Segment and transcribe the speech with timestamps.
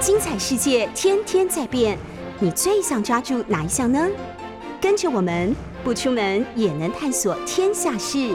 [0.00, 1.98] 精彩世界天天在变，
[2.38, 4.08] 你最想抓住哪一项呢？
[4.80, 8.34] 跟着我们不出门也能探索天下事，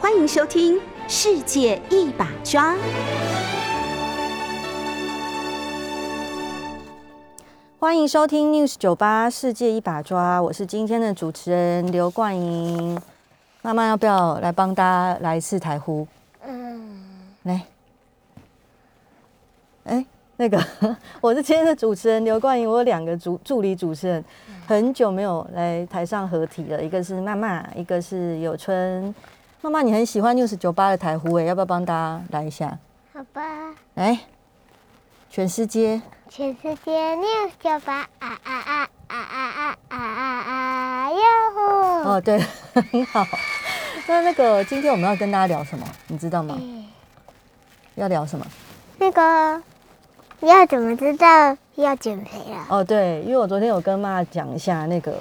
[0.00, 0.74] 欢迎收听
[1.06, 2.74] 《世界一把抓》。
[7.78, 13.00] 欢迎收听 News 九八世界一把抓，我是今天的主持人刘冠莹。
[13.62, 16.08] 妈妈要不要来帮大家来一次台呼？
[16.44, 17.06] 嗯，
[17.44, 17.62] 来。
[19.84, 20.04] 哎，
[20.40, 20.56] 那个
[21.20, 24.24] 我是今天的主持人刘冠莹，我有两个助助理主持人，
[24.68, 29.12] 很久没有来台上合体了，一个是妈妈，一个是有春。
[29.60, 32.78] 妈妈，你很喜欢 News 九八的台呼诶，要不要帮大家来一下？
[33.12, 33.42] 好吧。
[33.94, 34.16] 来，
[35.28, 36.00] 全世界。
[36.28, 41.10] 全世界 news 九八啊啊啊啊啊啊啊啊！
[41.10, 41.18] 哟
[41.54, 42.10] 呼！
[42.10, 42.38] 哦，对，
[42.92, 43.26] 很好。
[44.06, 45.84] 那那个今天我们要跟大家聊什么？
[46.06, 46.56] 你知道吗？
[47.96, 48.46] 要聊什么？
[48.98, 49.62] 那个
[50.40, 52.66] 要怎么知道要减肥了？
[52.68, 55.14] 哦，对，因为我昨天有跟妈讲一下那个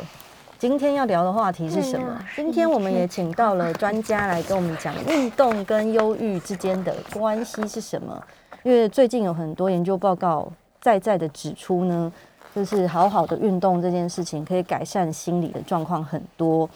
[0.59, 2.19] 今天要聊的话题是什么。
[2.35, 8.23] 今天我们也请到了专家来跟我们讲运动跟忧郁之间的关系是什么。
[8.63, 10.51] 因为最近有很多研究报告。
[10.79, 12.09] 在在的指出呢，
[12.55, 16.69] 就是好好的运动这件事情可以改善心理的状况很多。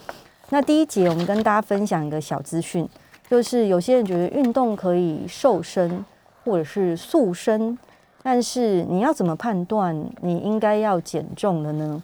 [0.49, 2.85] 那第一节我们跟大家分享一个小资讯，
[3.29, 6.03] 就是有些人觉得运动可以瘦身
[6.43, 7.77] 或者是塑身，
[8.23, 12.01] 但是你要怎么判断你应该要减重了呢？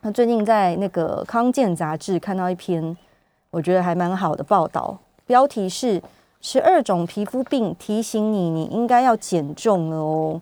[0.00, 2.96] 那最近在那个康健杂志看到一篇
[3.50, 6.02] 我觉得还蛮好的报道，标题是
[6.40, 10.40] 十二种皮肤病提醒你你应该要减重了哦。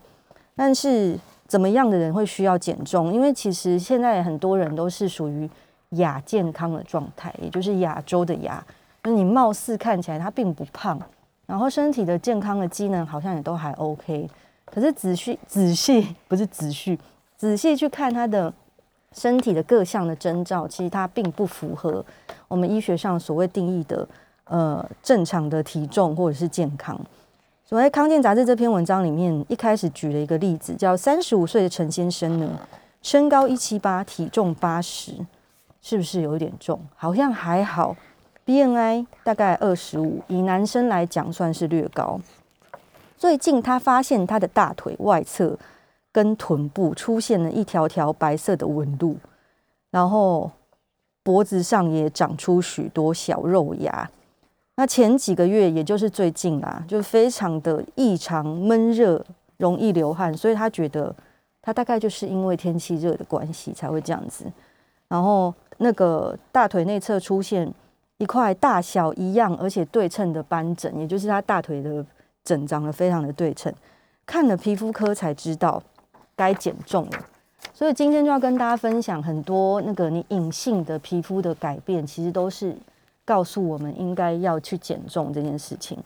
[0.57, 3.13] 但是怎么样的人会需要减重？
[3.13, 5.49] 因为其实现在很多人都是属于
[5.91, 8.65] 亚健康的状态，也就是亚洲的亚，
[9.03, 10.99] 就是你貌似看起来他并不胖，
[11.47, 14.29] 然后身体的健康的机能好像也都还 OK，
[14.73, 16.99] 可是仔细仔细 不是仔细
[17.37, 18.53] 仔细去看他的
[19.13, 22.05] 身体的各项的征兆，其实他并不符合
[22.49, 24.09] 我们医学上所谓定义的
[24.45, 26.99] 呃正常的体重或者是健康。
[27.65, 32.61] 所在康健杂志这篇文章里面，一开始举了一个例子，叫三十五岁的陈先生呢，
[33.03, 35.13] 身高一七八，体重八十，
[35.81, 36.81] 是不是有点重？
[36.95, 37.97] 好像还好
[38.47, 42.21] ，BNI 大概二十五，以男生来讲算是略高。
[43.23, 45.57] 最近他发现他的大腿外侧
[46.11, 49.17] 跟臀部出现了一条条白色的纹路，
[49.93, 50.51] 然后
[51.23, 54.11] 脖子上也长出许多小肉芽。
[54.75, 59.25] 那前几个月，也就是最近啊，就非常的异常闷热，
[59.57, 61.15] 容易流汗，所以他觉得
[61.63, 64.45] 他大概就是因为天气热的关系才会这样子。
[65.07, 67.73] 然后那个大腿内侧出现
[68.19, 72.05] 一块大小一样而且对称的斑疹，也就是他大腿的
[72.45, 73.73] 整长得非常的对称。
[74.27, 75.83] 看了皮肤科才知道
[76.37, 77.27] 该减重了，
[77.75, 82.77] 所以今天就要跟大家分享很多那个你隐性的皮肤的改变，其实都是。
[83.25, 85.97] 告诉我们应该要去减重这件事情。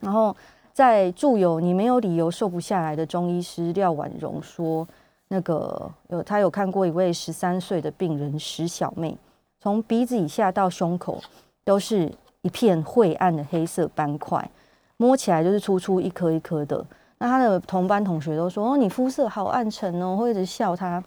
[0.00, 0.34] 然后
[0.72, 4.86] 在著有《你没有理由瘦不下来》的中医师廖婉容说，
[5.26, 9.18] 那个有他有看过一位十三岁的病人石小妹，
[9.60, 11.20] 从鼻子以下到胸口
[11.64, 12.10] 都是
[12.42, 14.48] 一片晦暗的黑色斑块，
[15.00, 16.84] 摸起来就是粗粗一颗一颗的。
[17.16, 21.02] 那他的同班同学都说：“哦，你肤色好暗沉哦。”会一直笑他。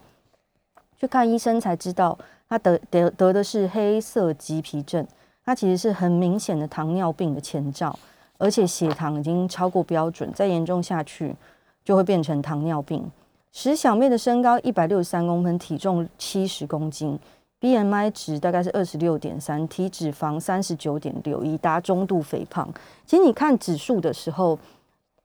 [0.98, 2.18] 去看医生才知道。
[2.50, 5.08] 他得得得的是黑色棘皮症，
[5.44, 7.98] 他其实是很明显的糖尿病的前兆，
[8.38, 11.36] 而且血糖已经超过标准，再严重下去
[11.84, 13.10] 就会变成糖尿病。
[13.52, 17.18] 石小妹的身高一百六十三公分，体重七十公斤
[17.64, 22.68] ，BMI 值大概是二十六点三，体脂肪三十九点六，已达中度肥胖。
[23.06, 24.60] 其实你看指数的时候，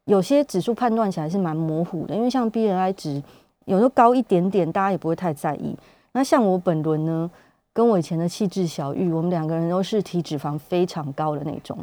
[0.04, 3.20] 有些指数判断起来是蛮模糊的，因为像 BMI 值
[3.64, 5.76] 有时候高一点点，大家也不会太在意。
[6.12, 7.28] 那像我本轮呢，
[7.72, 11.76] 跟我以前的气质小玉，我们两个人都是体脂肪非常高的那种。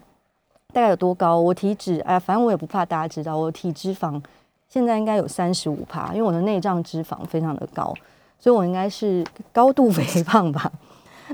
[0.73, 1.39] 大概有多高？
[1.39, 4.21] 我体脂哎，反正我也不怕大家知道，我体脂肪
[4.67, 7.93] 现在应该有三十五趴，因为我的内脏脂肪非常的高，
[8.45, 10.71] 所以我应该是高度 肥胖吧。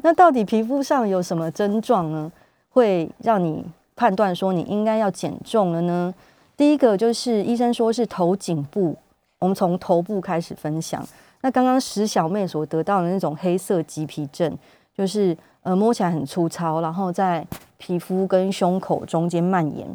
[0.01, 2.31] 那到底皮肤上有什么症状呢，
[2.69, 3.65] 会让你
[3.97, 6.13] 判断说你应该要减重了呢？
[6.55, 8.95] 第一个就是医生说是头颈部，
[9.39, 11.05] 我们从头部开始分享。
[11.41, 14.57] 那刚刚石小妹所得到的那种黑色棘皮症，
[14.95, 17.45] 就是呃摸起来很粗糙，然后在
[17.77, 19.85] 皮肤跟胸口中间蔓延，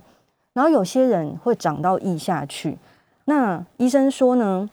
[0.53, 2.77] 然后有些人会长到腋下去。
[3.25, 4.69] 那医生说呢，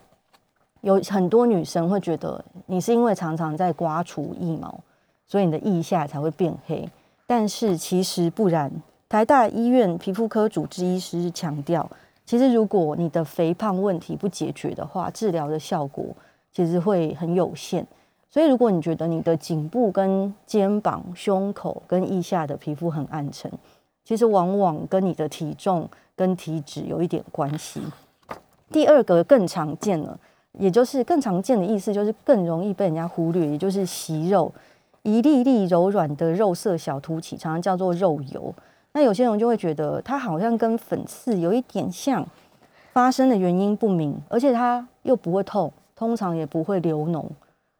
[0.83, 4.77] 有很多女生会觉得你是因为常常在刮除腋毛，
[5.25, 6.87] 所以你的腋下才会变黑，
[7.25, 8.69] 但是其实不然。
[9.07, 11.89] 台大医院皮肤科主治医师强调，
[12.25, 16.05] 其实如果你的肥胖问题不解决的话，治疗的效果
[16.51, 17.85] 其实会很有限。
[18.29, 23.49] 所以如果你觉得你的颈部、跟肩膀、胸口跟腋下的皮肤很暗沉，
[24.03, 27.79] 其实往往跟你的体重跟体脂有一点关系。
[28.71, 30.19] 第二个更常见了，
[30.59, 34.51] 也就是更常见的意思，就是更容易被人家忽略，也就是息肉，
[35.01, 38.53] 一粒粒柔软的肉色小凸起，常常叫做肉油。
[38.93, 42.23] 那有些人就会觉得它好像跟粉刺有一点像，
[42.91, 47.25] 发生的原因不明，而且它又不会痛，通常也不会流脓，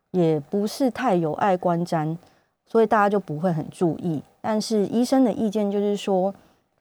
[0.09, 2.17] 也不是太有碍观瞻，
[2.65, 4.23] 所以大家就不会很注意。
[4.41, 6.33] 但是医生的意见就是说，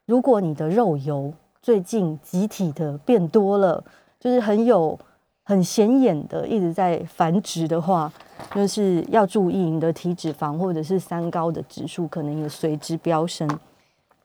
[0.07, 1.31] 如果你的肉油
[1.61, 3.85] 最近集体的变多了，
[4.19, 4.99] 就是很有
[5.45, 8.13] 很显眼的一直在繁殖的话，
[8.55, 13.49] 就是要注意你的体脂肪或者是三高的指数可能也随之飙升。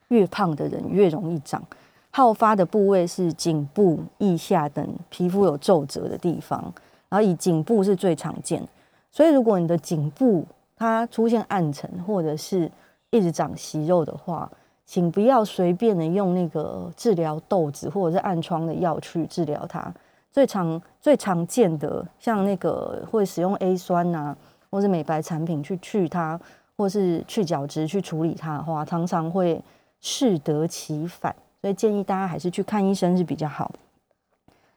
[0.08, 1.62] 越胖的人越容易长，
[2.10, 6.72] 好发的部位是颈部、腋下等皮肤有皱褶的地方，
[7.10, 8.66] 然后以颈部是最常见。
[9.10, 12.70] 所以如果你的颈部它出现暗沉或者是
[13.10, 14.50] 一直长息肉的话，
[14.86, 19.92] 请不要随便的用那个治疗痘子或者是暗疮的药去治疗它。
[20.38, 24.36] 最常最常见的像那个会使用 A 酸呐，
[24.70, 26.38] 或是美白产品去去它，
[26.76, 29.60] 或是去角质去处理它的话，常常会
[30.00, 31.34] 适得其反。
[31.60, 33.68] 所以建议大家还是去看医生是比较好。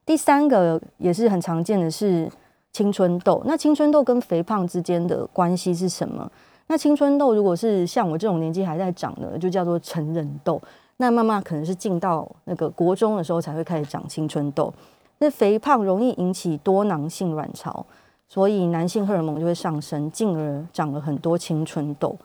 [0.04, 2.28] 第三个也是很常见的是
[2.72, 3.40] 青春痘。
[3.46, 6.28] 那青春痘跟肥胖之间的关系是什么？
[6.66, 10.60] 那青春痘如果是像我这种年纪还在长的，就叫做成人痘。
[10.98, 14.74] 那妈妈可能是进到那个国中的时候才会开始长青春痘。
[15.22, 17.86] 那肥胖容易引起多囊性卵巢，
[18.28, 22.18] 所以男性荷尔蒙就会上升，进而长了很多青春痘。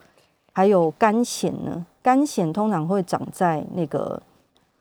[0.52, 4.20] 还有肝藓呢，肝藓通常会长在那个，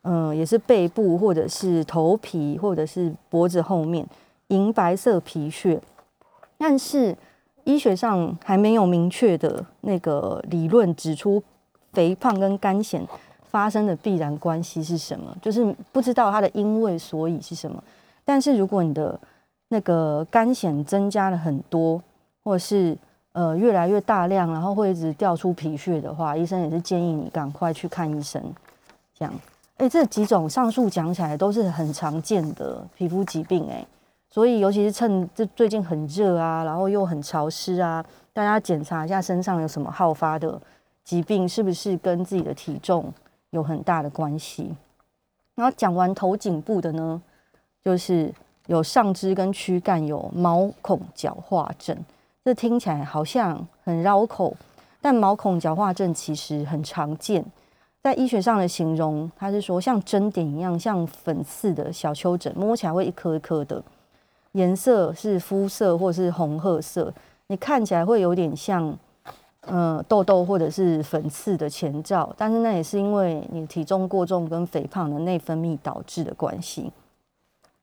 [0.03, 4.07] 嗯，也是背部或者是头皮或者是脖子后面，
[4.47, 5.81] 银白色皮屑，
[6.57, 7.15] 但是。
[7.67, 11.41] 医学上还没有明确的那个理论指出
[11.93, 13.03] 肥胖跟肝藓
[13.49, 17.83] 发生的必然关系是什么，就是不知道它的因为所以是什么。
[18.25, 19.17] 但是如果你的
[19.69, 22.01] 那个肝癣增加了很多，
[22.43, 22.97] 或者是
[23.31, 28.43] 呃越来越大量，然后会一直掉出皮屑的话，医生也是建议你赶快去看医生。
[29.17, 29.33] 这样，
[29.77, 33.85] 哎，这几种上述讲起来都是很常见的皮肤疾病，哎。
[34.27, 40.59] 所以，尤其是趁这最近很热啊，然后又很潮湿啊，大家检查一下身上有什么好发的
[41.05, 43.13] 疾病，是不是跟自己的体重
[43.51, 44.75] 有很大的关系？
[45.53, 47.21] 然后讲完头颈部的呢，
[47.85, 48.33] 就是
[48.65, 51.95] 有上肢跟躯干有毛孔角化症，
[52.43, 54.57] 这听起来好像很绕口，
[54.99, 57.45] 但毛孔角化症其实很常见，
[58.01, 63.83] 在医学上的形容，它是说像针点一样，像粉刺的小丘疹，摸起来会一颗一颗的。
[64.53, 67.13] 颜色是肤色或是红褐色，
[67.47, 68.97] 你看起来会有点像，
[69.67, 76.91] 嗯，痘痘或者是粉刺的前兆，但是那也是因为你体重过重跟肥胖的内分泌导致的关系。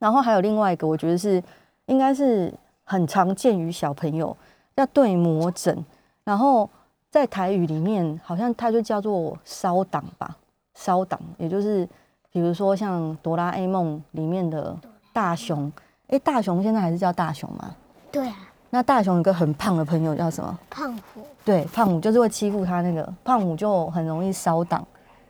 [0.02, 1.40] 然后还有另外一个，我觉得是
[1.87, 2.52] 应该是
[2.82, 4.37] 很常见于小朋友，
[4.75, 5.84] 要对魔枕。
[6.25, 6.69] 然后
[7.08, 10.37] 在台语里面，好像它就叫做烧党吧，
[10.75, 11.88] 烧党，也就是
[12.32, 14.76] 比如说像哆啦 A 梦里面的
[15.12, 15.70] 大雄。
[16.08, 17.76] 哎，大雄现在还是叫大雄吗？
[18.10, 18.34] 对啊。
[18.70, 20.58] 那大雄有个很胖的朋友叫什么？
[20.69, 21.20] 胖虎。
[21.44, 24.84] 对，胖虎就是会欺负他那个胖虎，就很容易烧挡，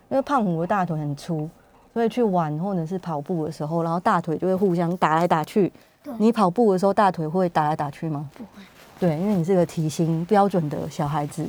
[0.08, 1.46] 因为胖虎的大腿很粗，
[1.92, 5.72] 所以去玩或者是跑步的时候，然后大腿就会互相打来打去。
[6.18, 8.28] 你跑步的时候大腿会打来打去吗？
[8.36, 8.62] 不会。
[8.98, 11.46] 对，因为你是个体型标准的小孩子。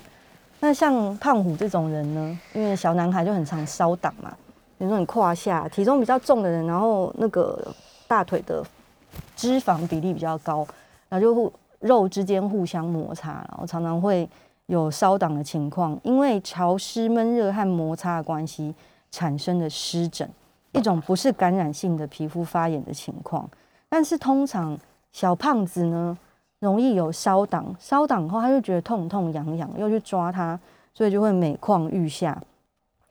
[0.60, 4.32] 那像胖虎这种人呢，因为小男孩就很常烧挡嘛，
[4.78, 7.74] 比如说你胯下体重比较重的人，然后那个
[8.08, 8.64] 大腿的。
[9.36, 10.66] 脂肪比例比较高，
[11.08, 14.28] 然后就肉之间互相摩擦，然后常常会
[14.66, 18.74] 有烧挡的情况，因为潮湿、闷热和摩擦的关系
[19.14, 20.28] 产生的湿疹，
[20.72, 23.48] 一种不是感染性的皮肤发炎的情况。
[23.88, 24.76] 但是通常
[25.12, 26.18] 小胖子呢，
[26.58, 30.60] 容易有烧挡，烧挡后他就觉得痛痛痒痒，又去抓它，
[30.96, 32.42] 所以就会每况愈下。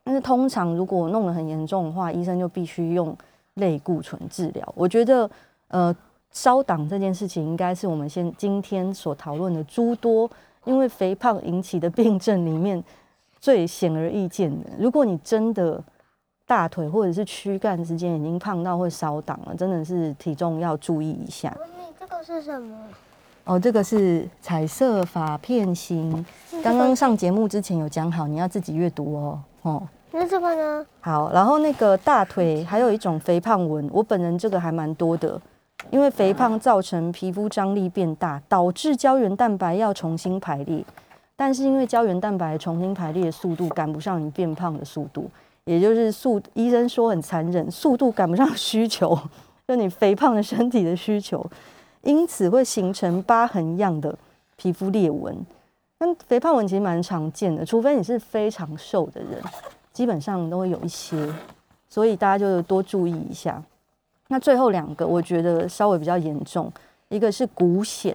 [0.02, 3.16] 但是通常如果弄得很严重的话，医生就必须用
[3.54, 4.72] 类固醇治疗。
[4.76, 5.30] 我觉得。
[5.68, 5.96] 呃，
[6.32, 10.30] 烧挡这件事情应该是我们先今天所讨论的诸多
[10.66, 12.84] 因为肥胖引起的 病症里面
[13.40, 14.68] 最显而易见的。
[14.78, 15.82] 如果你真的
[16.46, 21.56] 大腿或者是躯干之间已经胖到会烧挡了，真的是体重要注意一下。
[21.98, 22.76] 这个是什么？
[23.44, 26.24] 哦，这个是彩色发片型。
[26.62, 29.42] 刚刚上节目之前有讲好，你要自己阅读哦。
[29.62, 30.86] 哦，那这个呢？
[31.00, 35.40] 好，然后那个大腿还有一种肥胖纹，我本人这个还蛮多的，
[35.90, 40.84] 因为肥胖造成皮肤张力变大，导致胶原蛋白要重新排列，
[41.34, 45.28] 但是因为胶原蛋白重新排列的速度赶不上你变胖的速度，
[45.64, 49.16] 也就是速医生说很残忍，速度赶不上需求，
[49.68, 51.44] 就你肥胖的身体的需求，
[52.02, 54.16] 因此会形成疤痕样的
[54.56, 55.34] 皮肤裂纹。
[55.98, 59.40] 那肥胖纹其实蛮常见的，除非你是非常瘦的人，
[59.92, 61.32] 基本上都会有一些，
[61.88, 63.62] 所以大家就多注意一下。
[64.26, 66.72] 那最后两个，我觉得稍微比较严重，
[67.08, 68.12] 一个是骨癣，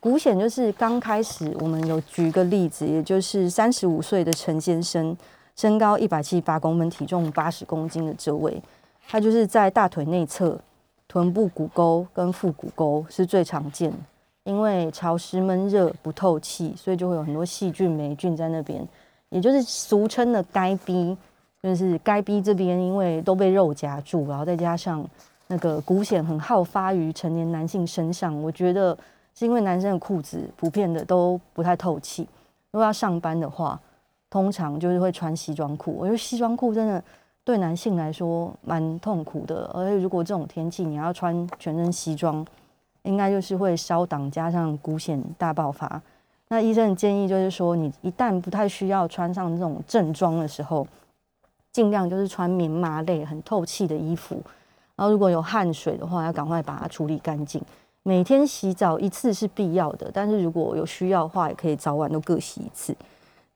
[0.00, 5.16] 骨癣就是刚开始我们有举一个例子，也就是三十五岁的陈先生，
[5.56, 8.62] 身高一百七十八公分，体重八十公斤的这位，
[9.08, 10.58] 他就是在大腿内侧、
[11.06, 13.96] 臀部骨沟跟腹股沟是最常见的。
[14.44, 18.84] 因为潮湿闷热不透气，所以就会有很多细菌霉菌在那边，
[19.28, 21.16] 也就是俗称的该逼，
[21.62, 25.06] 就是该逼这边因为都被肉夹住，然后再加上
[25.46, 28.96] 那个骨癣很好发于成年男性身上，我觉得
[29.34, 32.26] 是因为男生的裤子普遍的都不太透气，
[32.70, 33.78] 如果要上班的话，
[34.30, 37.02] 通常就是会穿西装裤，我觉得西装裤真的
[37.44, 42.46] 对男性来说蛮痛苦的，而且如果这种天气你要穿全身西装。
[43.04, 46.02] 应该就是会烧挡，加上骨癣大爆发。
[46.48, 50.86] 那医生的建议就是说，你一旦不太需要穿上这种正装的时候，
[51.72, 54.34] 尽量就是穿棉麻类、很透气的衣服。
[54.96, 57.62] 然后如果有汗水的话，要赶快把它处理干净。
[58.02, 62.94] 每天洗澡一次是必要的，但是如果有需要的话，也可以早晚都各洗一次。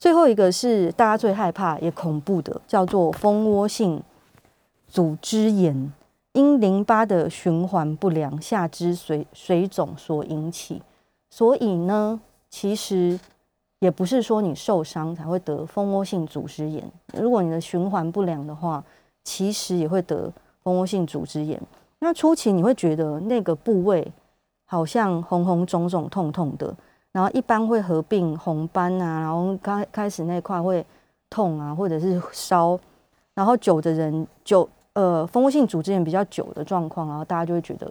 [0.04, 4.02] 最后一个是大家最害怕也恐怖的，叫做蜂窝性
[4.86, 5.90] 组织炎。
[6.34, 10.82] 因淋巴的循环不良、下肢水水肿所引起，
[11.30, 12.20] 所以呢，
[12.50, 13.18] 其实
[13.78, 16.84] 也不是说你受伤才会得蜂窝性组织炎。
[17.18, 18.84] 如果你的循环不良的话，
[19.22, 20.30] 其实也会得
[20.62, 21.58] 蜂窝性组织炎。
[22.00, 24.12] 那初期你会觉得那个部位
[24.66, 26.76] 好像红红肿肿、痛痛的，
[27.14, 30.84] 然后一般会合并红斑啊，然后开开始那块会
[31.30, 32.78] 痛啊，或者是烧，
[33.32, 34.68] 然后久的人久。
[34.94, 37.90] 呃，蜂窝性组织炎比较久的状况，然后大家就会觉得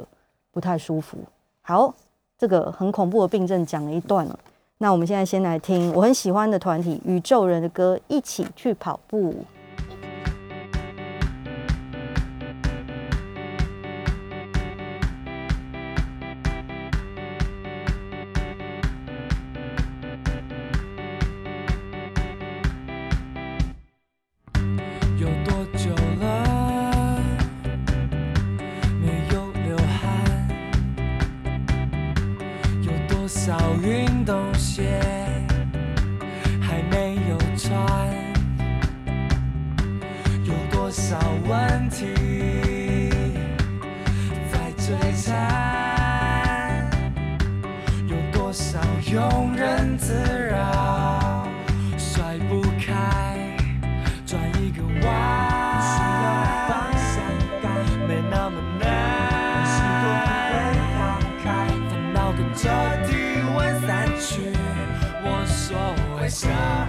[0.53, 1.17] 不太舒服。
[1.61, 1.93] 好，
[2.37, 4.39] 这个很恐怖的病症讲了一段了，
[4.77, 9.35] 那我们现在先来听我很喜欢的团体宇宙人的歌，一起去跑步。
[33.45, 35.22] 造运动鞋。
[66.33, 66.82] 迎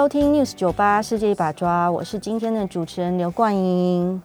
[0.00, 4.22] 收听 News 九八世界一把抓，我是今天的主持人刘冠英。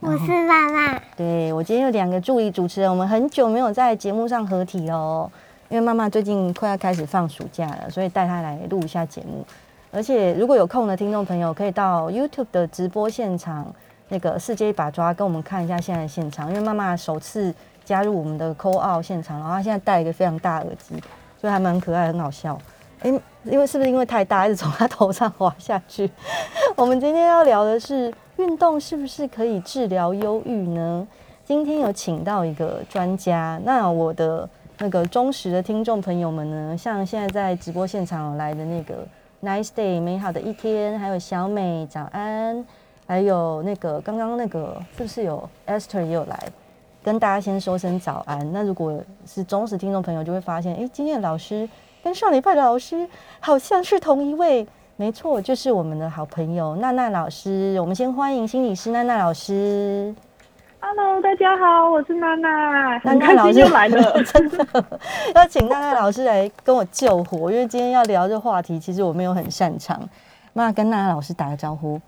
[0.00, 0.98] 我是娜娜。
[1.18, 5.30] 对我今天有两个助理主持人，我们很久没有在节目上合体哦，
[5.68, 9.44] 因为妈妈最近快要开始放暑假了，所以带她来录一下节目。
[9.90, 13.70] 而且如果有空的听众朋友，可以到 YouTube 的直播现场，
[14.08, 16.48] 那个世界一把抓，跟我们看一下现在的现场。
[16.48, 17.54] 因为妈妈首次
[17.84, 20.94] 加入我们的 Call Out 现场，然后她现在戴一个非常大耳机，
[21.38, 22.58] 所以还蛮可爱，很好笑。
[23.00, 23.12] 哎，
[23.50, 26.10] 因为是不是因为太大，一直从他头上滑下去？
[26.76, 31.06] 我们今天要聊的是运动是不是可以治疗忧郁呢？
[31.44, 38.94] 今天有请到一个专家，那我的那个忠实的听众朋友们呢，像现在在直播现场来的那个。
[39.40, 40.98] Nice day，美好的一天。
[40.98, 42.66] 还有小美，早安。
[43.06, 46.36] 还有那个刚刚那个，是不是有 Esther 也有来
[47.02, 48.52] 跟大家先说声早安？
[48.52, 51.68] 那如果是忠实听众朋友，就会发现，哎，今天的老师
[52.02, 53.08] 跟上礼拜的老师
[53.40, 54.66] 好像是同一位。
[54.96, 57.78] 没错，就是我们的好朋友娜娜老师。
[57.80, 60.12] 我们先欢迎心理师娜娜老师。
[60.80, 64.84] Hello，大家好，我是娜娜，娜娜老师又来了，真 的
[65.36, 70.00] 要请娜娜老师来跟我救火，因为今天要聊这话题，其实我没有很擅长。
[70.52, 72.00] 那跟娜娜老师打个招呼，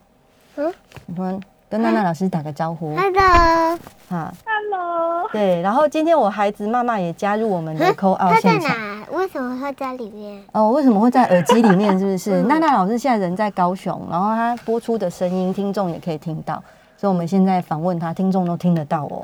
[0.57, 0.75] 嗯，
[1.07, 8.77] 你们跟娜娜老师打个招呼，Hello，哈，Hello，对，然后今天我孩子妈妈也加入我们的 call out 现场，
[9.13, 10.43] 为什么会在里面？
[10.51, 11.97] 哦，为什么会在耳机里面？
[11.97, 12.43] 是不是？
[12.51, 16.61] 娜娜老师现在人在高雄，然后她播出的声音，听众也可以听到。
[16.97, 19.23] 所以我们现在访问她，听众都听得到哦。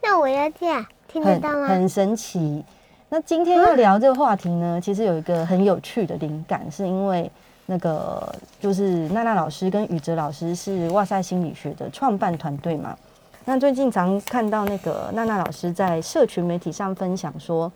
[0.00, 1.66] 那我要这样听得到吗？
[1.66, 2.64] 很神奇。
[3.08, 7.28] 那今天要聊这个话题呢，其实有一个很有趣的灵感，是因为
[7.70, 12.96] 那个就是娜娜老师跟宇哲老师是哇塞心理学的创办团队嘛。
[13.44, 17.70] 那最近常看到那个娜娜老师在社群媒体上分享说，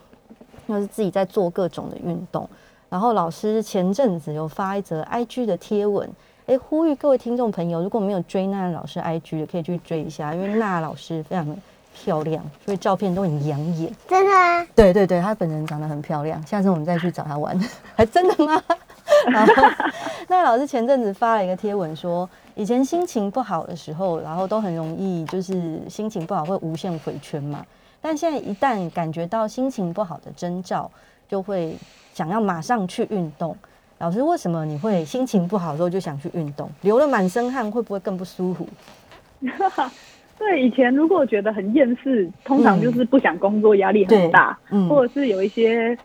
[0.66, 2.49] 就是自己在做各种的运动。
[2.88, 6.08] 然后老师前阵子有发一则 IG 的贴文。
[6.46, 11.54] 哎，呼吁各位听众朋友，如果没有追娜娜老师 IG 的，可以去追一下，因为娜老师非常的
[11.94, 13.94] 漂亮，所以照片都很养眼。
[14.08, 14.66] 真的啊？
[14.75, 16.44] 对对对，她本人长得很漂亮。
[16.46, 17.58] 下次我们再去找她玩，
[17.94, 18.62] 还真的吗？
[19.30, 19.54] 然后
[20.28, 27.64] 娜老师前阵子发了一个贴文，说以前心情不好的时候，然后都很容易就是心情不好会无限回圈嘛。
[28.00, 30.90] 但现在一旦感觉到心情不好的征兆，
[31.28, 31.76] 就会
[32.12, 33.56] 想要马上去运动。
[33.98, 36.68] 老师，为什么你会心情不好的时候就想去运动？
[36.80, 38.66] 流了满身汗会不会更不舒服？
[40.37, 44.58] 对，以前如果觉得很厌世，通常就是不想工作，压力很大，
[44.88, 45.96] 或者是有一些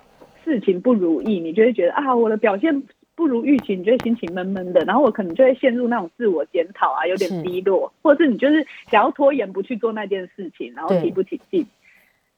[0.45, 2.83] 事情不如意，你就会觉得啊，我的表现
[3.17, 11.65] 不如预期，你就会心情闷闷的，然后我可能就会陷入那种自我检讨啊，有点低落，或者是你就是想要拖延不去做那件事情，然后提不起劲。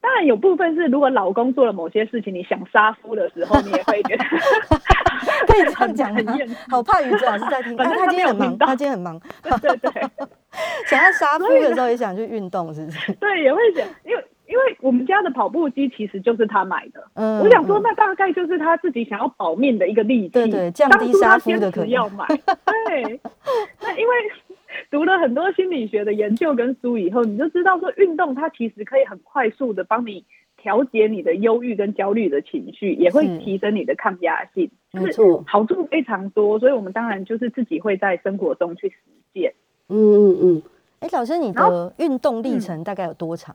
[0.00, 4.24] 当然有部分是，如果老公做了某些事情，你想杀夫的时候，你也会觉得
[5.46, 6.48] 可以这样讲很厌。
[6.70, 9.20] 好怕宇哲老师在听，他今天很忙，他今天很忙。
[9.60, 10.02] 对对，
[10.88, 13.12] 想要杀夫的时候也想去运动，是不是？
[13.20, 17.02] 对，也会想，因为因为我们家的跑步机其实就是他买的。
[17.14, 20.28] 嗯，我想说，那大概就是他自己想要保命的一个利器。
[20.30, 21.88] 对对，降低杀夫的可能。
[21.88, 22.26] 要买。
[22.26, 23.20] 对，
[23.80, 24.14] 那因为。
[24.88, 30.24] 读了很多心理学的研究跟书以后，你就知道说运动它其实可以很快速的帮你
[30.56, 36.58] 调节你的忧郁跟焦虑的情绪，也会提升你的抗压性，就是好处非常多。
[36.58, 38.96] 所以我们当然就是自己会在生活中去实
[39.34, 39.52] 践。
[39.88, 40.62] 嗯嗯嗯。
[41.00, 43.54] 哎，老师，你的运动历程大概有多长？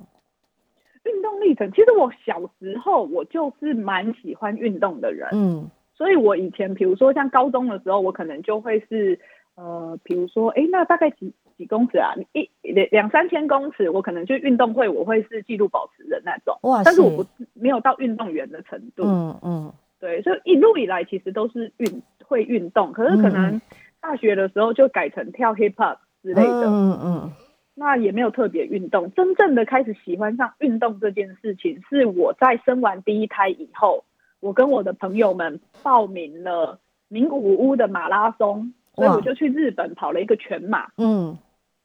[1.05, 5.29] 运动历程，其实我小时候我就是蛮喜欢运动的人。
[5.31, 9.19] 嗯，所以我以前比如说像高中的时候，我可能就会是。
[9.57, 12.13] 呃，比如说，哎，那大概几几公尺啊？
[12.33, 16.59] 一两两三千公尺，我可能就运动会，我会是纪录保持人那种。
[16.63, 19.03] 哇但是我不没有到运动员的程度。
[19.05, 19.73] 嗯嗯。
[19.97, 23.61] 对，所以一路以来其实都是运会运动，可是可能
[24.01, 26.63] 大学的时候就改成跳 hip hop 之类的。
[26.65, 27.31] 嗯嗯。
[27.75, 34.03] 那也没有特别运动，真正的开始喜欢上运动这件事情，是我在生完第一胎以后，
[34.39, 38.73] 我跟我的朋友们报名了名古屋的马拉松。
[38.95, 40.88] 所以我就去日本跑了一个全马。
[40.97, 41.38] 嗯，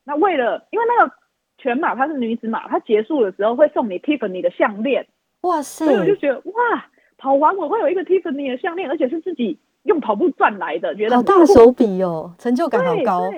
[0.05, 1.13] 那为了因为那个
[1.59, 5.05] 全马它是女子马，它结束的时候会送你 Tiffany 的项链。
[5.41, 5.87] 哇塞！
[5.87, 6.87] 所以我就觉得哇，
[7.19, 13.29] 跑完我会有一个 Tiffany 的项链，而且是自己用跑步赚来的，觉得好大手笔哦，成就感好高。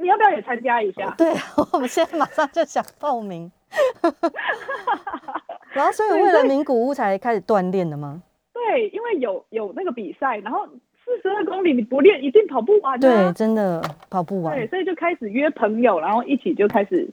[0.00, 1.14] 你要不要也参加一下？
[1.18, 1.32] 对，
[1.72, 3.50] 我们现在马上就想报名。
[5.72, 8.20] 然后，所以为了名古屋才开始锻炼的吗？
[8.52, 10.66] 对，因为有有那个比赛，然后。
[11.02, 13.00] 四十二公里你不练一定跑不完。
[13.00, 14.54] 对，真的跑不完。
[14.54, 17.08] 对，所以就开始约朋友，然后一起就开始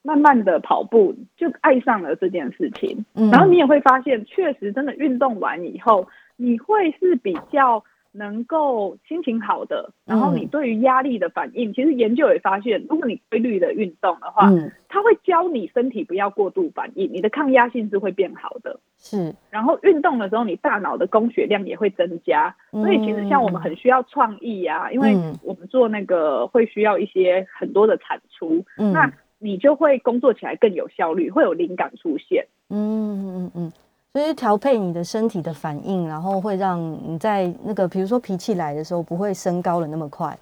[0.00, 3.04] 慢慢的跑步，就爱上了这件事情。
[3.12, 7.84] 嗯，然后你也会发现，确实真的运动完以后，你会是比较
[8.18, 14.50] 能够心情好的，然后你对于压力的反应，其实研究也发现，如果你规律的运动的话，
[14.88, 18.80] 它会教你身体不要过度反应，你的抗压性是会变好的。
[18.98, 22.54] 是，然后运动的时候，你大脑的供血量也会增加。
[22.72, 32.44] 所以其实像我们很需要创意啊，因为我们做那个会需要一些很多的产出，那你就会工作起来更有效率，会有灵感出现。
[32.68, 33.72] 嗯嗯嗯。
[34.12, 40.36] 所以调配你的身体的反应，然后会让你在那个比如说脾气来的时候不会升高了那么快，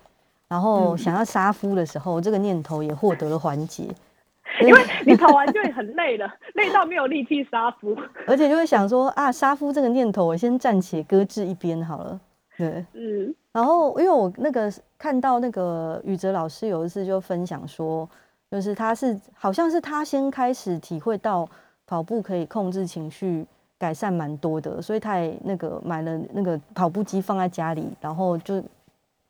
[0.48, 3.88] 然后想要杀夫的时候，这个念头也获得了缓解。
[4.62, 7.94] 因为你跑完就会很累了， 累到没有力气杀夫，
[8.26, 12.18] 而且就会想说啊，杀夫这个念头我先暂且搁置一边好了。
[12.57, 13.35] 对，嗯。
[13.52, 18.09] 然后因为我那个看到那个宇哲老师有一次就分享说，
[18.50, 21.46] 就是他是好像是他先开始体会到
[21.87, 23.44] 跑步可以控制情绪。
[23.78, 28.62] 改善蛮多的，所以他也那个买了那个跑步机放在家里，然后就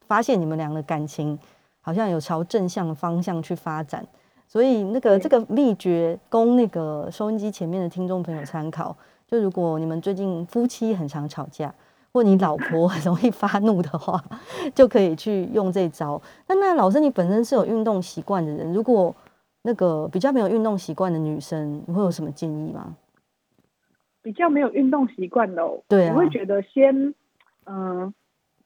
[0.07, 1.39] 发现你们俩的感情
[1.81, 4.07] 好像有朝正向的方向去发展，
[4.47, 8.97] 所以那个这个秘诀供那个收音机前面的听众朋友参考。
[9.29, 11.75] 就如果你们最近夫妻很常吵架，
[12.13, 14.23] 或你老婆很容易发怒的话，
[14.73, 16.23] 就可以去用这招。
[16.47, 19.13] 那那老师，你本身是有运动习惯的人，如果
[19.63, 22.95] 那个比较没有运动习惯的女生，你会有什么建议吗？
[24.27, 27.15] 比较没有运动习惯的，对，我会觉得先，
[27.65, 28.13] 嗯，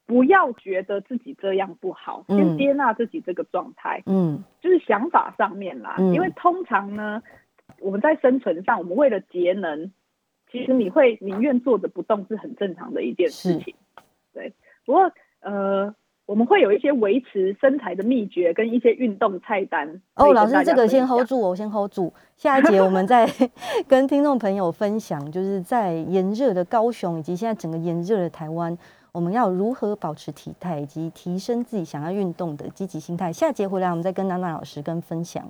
[0.06, 7.22] 不要觉得自己这样不好，先接纳自己这个状态，嗯，就是想法上面啦，因为通常呢，
[7.78, 9.92] 我们在生存上，我们为了节能，
[10.50, 13.74] 其实你会宁愿坐着不动是很正常的一件事情，
[14.32, 14.54] 对，
[14.86, 15.94] 不过呃。
[16.30, 20.32] 我们会有一些维持身材的秘诀跟一些运动菜单哦。
[20.32, 22.12] 老师，这个先 hold 住，我先 hold 住。
[22.36, 23.28] 下一节我们再
[23.88, 28.78] 跟听众朋友分享，就是在炎热的高雄以及现在整个炎热的台湾，
[29.10, 33.32] 我们要如何保持体态以及提升自己想要运动的积极心态。
[33.32, 35.44] 下节回来我们再跟娜娜老师跟分享。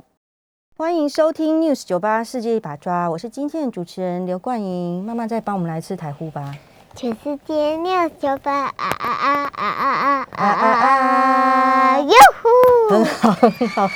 [0.79, 5.05] 欢迎收听 News 九八世界一把抓，我是今天的主持人刘冠莹。
[5.05, 6.55] 妈妈再帮我们来吃台呼吧。
[6.95, 11.99] 全世界六九八啊啊啊啊啊啊啊啊啊！
[12.01, 13.89] 哟呼，很好很好，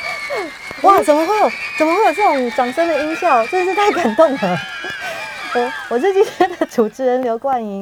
[0.83, 1.03] 哇！
[1.03, 3.47] 怎么会有怎么会有这种掌声的音效？
[3.49, 4.59] 真是太感动了。
[5.55, 7.81] 我我是今天的主持人刘冠莹，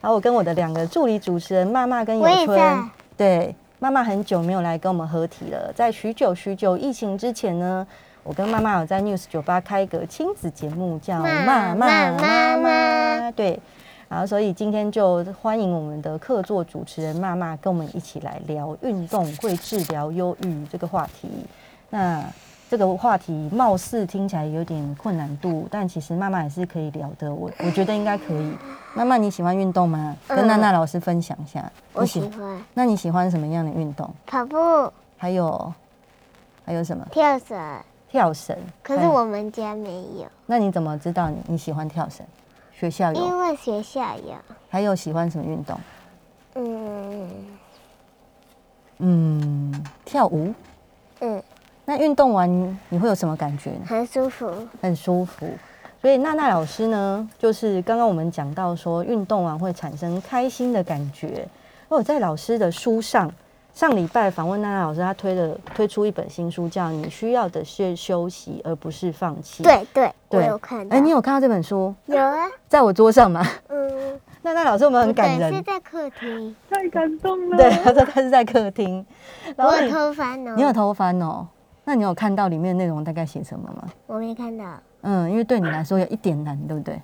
[0.00, 5.72] 然后我跟我的两个助理主持人妈妈跟有春，对，妈妈很久没有来跟我们合体了。
[5.74, 7.84] 在许久许久疫情之前呢，
[8.22, 13.58] 我跟妈妈有在 News 酒吧开一个亲子节目，叫妈妈妈妈，对。
[14.10, 21.28] 然后，所以今天就欢迎我们的客座主持人妈妈跟我们一起来聊运动会治疗忧郁这个话题。
[21.90, 22.20] 那
[22.68, 27.32] 这个话题貌似听起来有点困难度，但其实妈妈也是可以聊的。
[27.32, 28.52] 我 我觉得应该可以。
[28.94, 30.16] 妈妈，你喜欢运动吗？
[30.26, 31.70] 跟娜娜老师分享一下。
[31.92, 32.60] 我喜欢。
[32.74, 34.12] 那你喜欢什么样的运动？
[34.26, 34.56] 跑步。
[35.16, 35.72] 还有
[36.64, 37.06] 还有什么？
[37.12, 37.56] 跳绳。
[38.08, 38.56] 跳绳。
[38.82, 40.26] 可是我们家没有。
[40.46, 42.26] 那你怎么知道你你喜欢跳绳？
[42.80, 44.34] 学校有，因为学校有。
[44.70, 45.78] 还有喜欢什么运动？
[46.54, 47.30] 嗯
[49.00, 50.54] 嗯，跳舞。
[51.20, 51.42] 嗯，
[51.84, 52.50] 那运动完
[52.88, 53.80] 你会有什么感觉呢？
[53.86, 55.46] 很舒服，很舒服。
[56.00, 61.46] 所以娜娜老师呢，就是刚刚我们讲到说，运动完会产生开心的感觉。
[61.88, 63.30] 哦，在老师的书上。
[63.72, 69.62] 上礼拜访问娜娜老师，她推的推出一本新书，叫《你需要的是休息，而不是放弃》。
[69.66, 70.86] 对对，我有看。
[70.90, 71.94] 哎，你有看到这本书？
[72.06, 73.44] 有啊，在我桌上吗？
[73.68, 74.20] 嗯。
[74.42, 75.54] 娜娜老师，我们很感人。
[75.54, 76.56] 是在客厅。
[76.70, 77.56] 太感动了。
[77.58, 79.04] 对，他说他是在客厅。
[79.56, 80.54] 我有偷翻哦。
[80.56, 81.46] 你有偷翻哦？
[81.84, 83.88] 那你有看到里面内容大概写什么吗？
[84.06, 84.64] 我没看到。
[85.02, 87.00] 嗯，因为对你来说有一点难，对不对？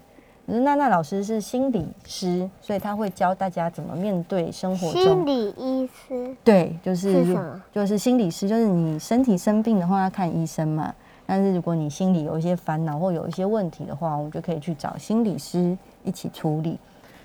[0.48, 5.02] 娜娜老师是心理师，所以他会教大家怎么面对生活中。
[5.02, 6.37] 心理医师。
[6.44, 7.37] 对，就是
[7.72, 10.94] 就是心理师，就是你身体生病的话要看医生嘛。
[11.26, 16.78] 但是如果你心里有一些烦恼或有一些问题的话，我们就可以去找心理师一起处理。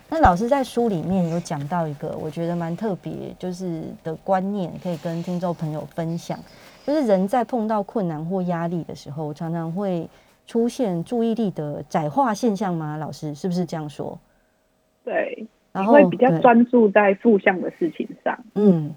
[0.10, 6.40] 那老师在书里面有讲到一个我觉得蛮特别，就是的观念，可以跟听众朋友分享。
[6.88, 10.10] 就是人在碰到困难或压力的时候，常常会。
[10.48, 12.98] 出现注意力的窄化现象吗？
[12.98, 14.20] 老师是不是这样说？
[15.04, 18.94] 对，然后会比较专注在负向的事情上，嗯，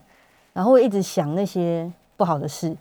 [0.53, 2.77] 然后会一直想那些不好的事，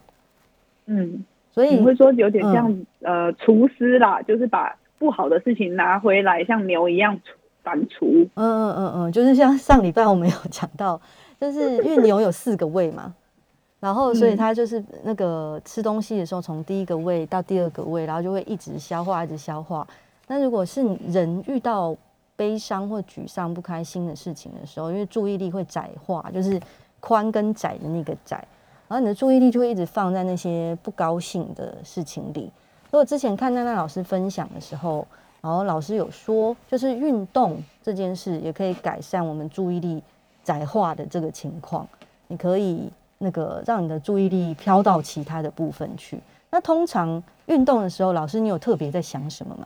[0.87, 7.19] 嗯，所以你会说有点像呃厨师啦，就是把不好的事情拿回来，像牛一样
[7.61, 8.27] 反刍。
[8.33, 10.99] 嗯嗯嗯嗯，就是像上礼拜我们有讲到，
[11.39, 13.13] 就是因为牛有四个胃嘛。
[13.83, 19.85] 然后，所以他就是那个吃东西的时候，从第一个胃到第二个胃，然后就会一直消化，一直消化。
[20.25, 21.93] 那如果是人遇到
[22.37, 26.57] 悲伤或沮丧、不开心的事情的时候，因为注意力会窄化，就是
[27.01, 28.37] 宽跟窄的那个窄，
[28.87, 32.49] 然后你的注意力就会一直放在那些不高兴的事情里。
[32.85, 35.05] 如果之前看娜娜老师分享的时候，
[35.41, 40.01] 然后老师有说，就是运动这件事也可以改善我们注意力
[40.41, 41.85] 窄化的这个情况。
[42.29, 42.89] 你可以
[43.23, 46.19] 那个让你的注意力飘到其他的部分去。
[46.51, 49.65] 那通常运动的时候，老师你有特别在想什么吗？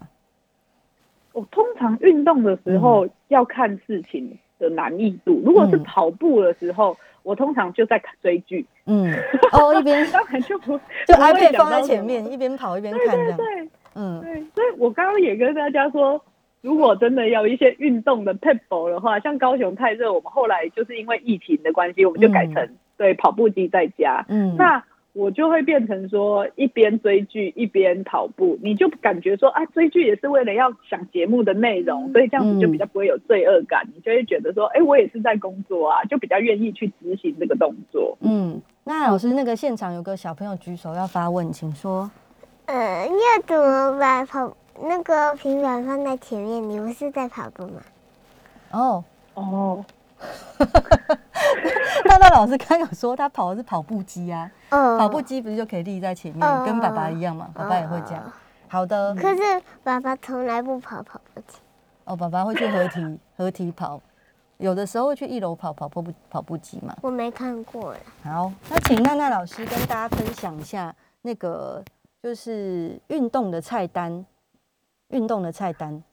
[1.33, 5.41] 我通常运动的时候要看事情的难易度。
[5.43, 8.65] 如果是跑步的时候，我通常就在追剧。
[8.85, 9.13] 嗯，
[9.51, 13.69] 哦，一边当然就不 就 iPad 放在前面，一边跑一边看这样。
[13.95, 16.19] 嗯，对，所以我刚刚也跟大家说，
[16.61, 22.67] 如果真的要一些运动的 p e b l 的话，像高雄太热，我们后来就是因为疫情的关系，我们就改成
[22.97, 24.25] 对跑步机在家。
[24.27, 24.83] 嗯，那
[25.13, 38.15] 我就会变成说一边追剧一边跑步，你就感觉说啊，追剧也是为了要想节目的内容，所以这样子就比较不会有罪恶感，你就会觉得说，哎，我也是在工作啊，就比较愿意去执行这个动作。
[38.21, 42.10] 嗯，那老师，那个现场有个小朋友举手要发问，请说。
[42.65, 46.69] 呃，要怎么把跑那个平板放在前面？
[46.69, 47.81] 你不是在跑步吗？
[48.71, 49.86] 哦哦，
[52.06, 57.49] 那那老师刚有说他跑的是跑步机啊，跑步机不是就可以立在前面，跟爸爸一样嘛？
[57.53, 58.23] 爸爸也会这样。
[58.67, 59.13] 好的。
[59.15, 59.41] 可是
[59.84, 61.58] 爸爸从来不跑跑步机。
[62.06, 63.99] 哦，爸爸会去合体合体跑，
[64.58, 66.95] 有的时候会去一楼跑跑步跑步机嘛。
[67.01, 71.84] 我没看过好，那请娜娜老师跟大家分享一下那个。
[72.23, 74.25] 就是运动的菜单，
[75.10, 76.03] 运动的菜单。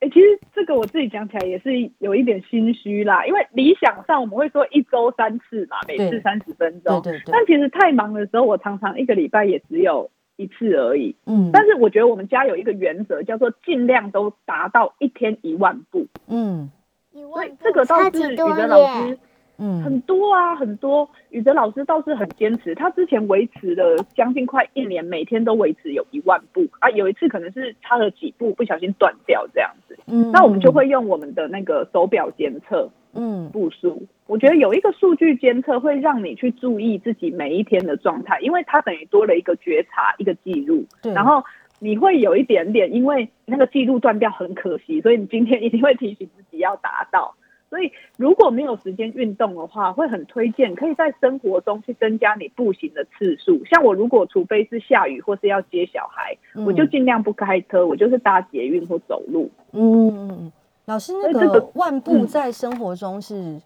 [0.00, 7.02] 哎，其实这个我自己讲起来也是有一点心虚啦，因为理想上我们会说一周三次嘛，每次三十分钟。
[7.02, 7.32] 对对对。
[7.32, 11.14] 但其实太忙的时候，我常常一个礼拜也只有一次而已。
[11.26, 11.50] 嗯。
[11.52, 16.06] 但是我觉得我们家有一个原则，叫做尽量都达到一天一万步。
[16.28, 16.70] 嗯。
[17.12, 17.56] 一万步。
[17.62, 19.18] 这个倒是你的老师。
[19.62, 21.06] 嗯，很多啊，很多。
[21.28, 26.88] 宇哲老师倒是很坚持，他之前维持了将近快一年，每天都维持有一万步啊。
[26.90, 29.98] 有一次可能是差了几步，不小心断掉这样子。
[30.06, 34.06] 嗯，那我们就会用我们的那个手表监测，嗯，步数。
[34.26, 40.86] 我觉得有一个数据监测会让你去注意自己每一天的状态，因为它等于多了一个觉察，一个记录。
[41.02, 41.44] 对，然后
[41.80, 47.34] 你会有一点点，因为那个记录断掉很可惜，所以你今天一定会提醒自己要达到。
[47.70, 53.64] 所以，如果没有时间运动的话，会很推荐可以在生活中去增加你步行的次数。
[53.64, 59.48] 像我，如果除非是下雨或是要接小孩，我就尽量不开车，我就是搭捷运或走路。
[59.70, 60.50] 嗯，
[60.86, 63.60] 老师，那个万步在生活中是，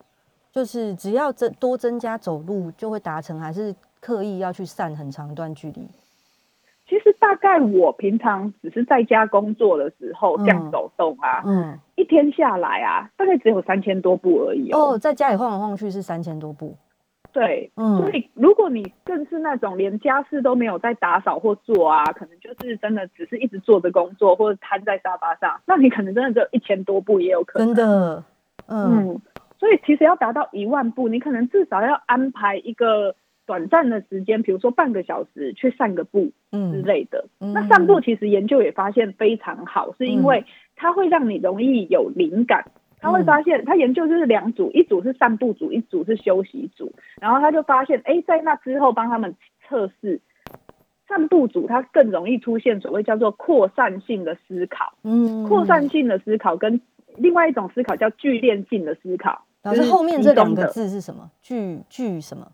[0.53, 5.88] 就是只要增多增加走路就会达成，还是刻意要去散很长一段距离？
[6.87, 14.99] 其实大概我平常只是在家工作的时候这样走动啊，嗯，一天下来啊，大概只有三千多步而已哦。
[14.99, 16.77] 在家里晃来晃去是三千多步，
[17.33, 17.97] 对，嗯。
[17.97, 27.68] 所以如果你更是那种连家事都没有在打扫或做啊，可能就是真的只是一直做着工作或者瘫在沙发上，那你可能真的只有一千多步也有可能。
[27.68, 28.23] 真的，
[28.68, 29.18] 嗯。
[29.59, 33.16] 所以其实要达到一万步，你可能至少要安排一个。
[33.47, 37.27] 短暂的时间，比如说半个小时去散个步之类的。
[37.39, 40.45] 那散步其实研究也发现非常好，是因为
[40.77, 42.65] 它会让你容易有灵感。
[43.01, 46.91] 他会发现，他研究就是两组，一组是散步组，一组是休息组。
[47.21, 49.37] 然后他就发现，哎，在那之后帮他们
[49.69, 50.23] 测试，
[51.07, 54.95] 散步组它更容易出现所谓叫做扩散性的思考。
[55.03, 56.81] 嗯，扩散性的思考跟
[57.17, 59.45] 另外一种思考叫聚链性的思考。
[59.65, 61.31] 老师后面这两个字是什么？
[61.43, 62.51] 聚聚什么？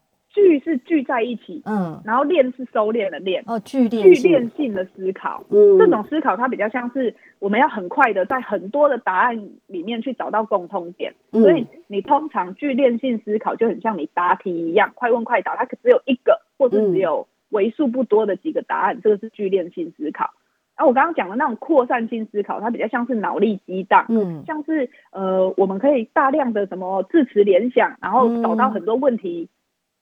[0.51, 20.31] 聚是聚在一起，嗯，然后练是收敛的练，哦，聚练聚练性的思考，嗯，这种思考它比较像是我们要很快的在很多的答案里面去找到共通点，所以你通常聚练性思考就很像你答题一样，快问快答，它可只有一个或者只有为数不多的几个答案，这个是聚练性思考。
[20.77, 29.49] 然后我刚刚讲的那种扩散性思考，它比较像是脑力激荡，嗯，像是呃，我们可以大量的什么字词联想，然后找到很多问题。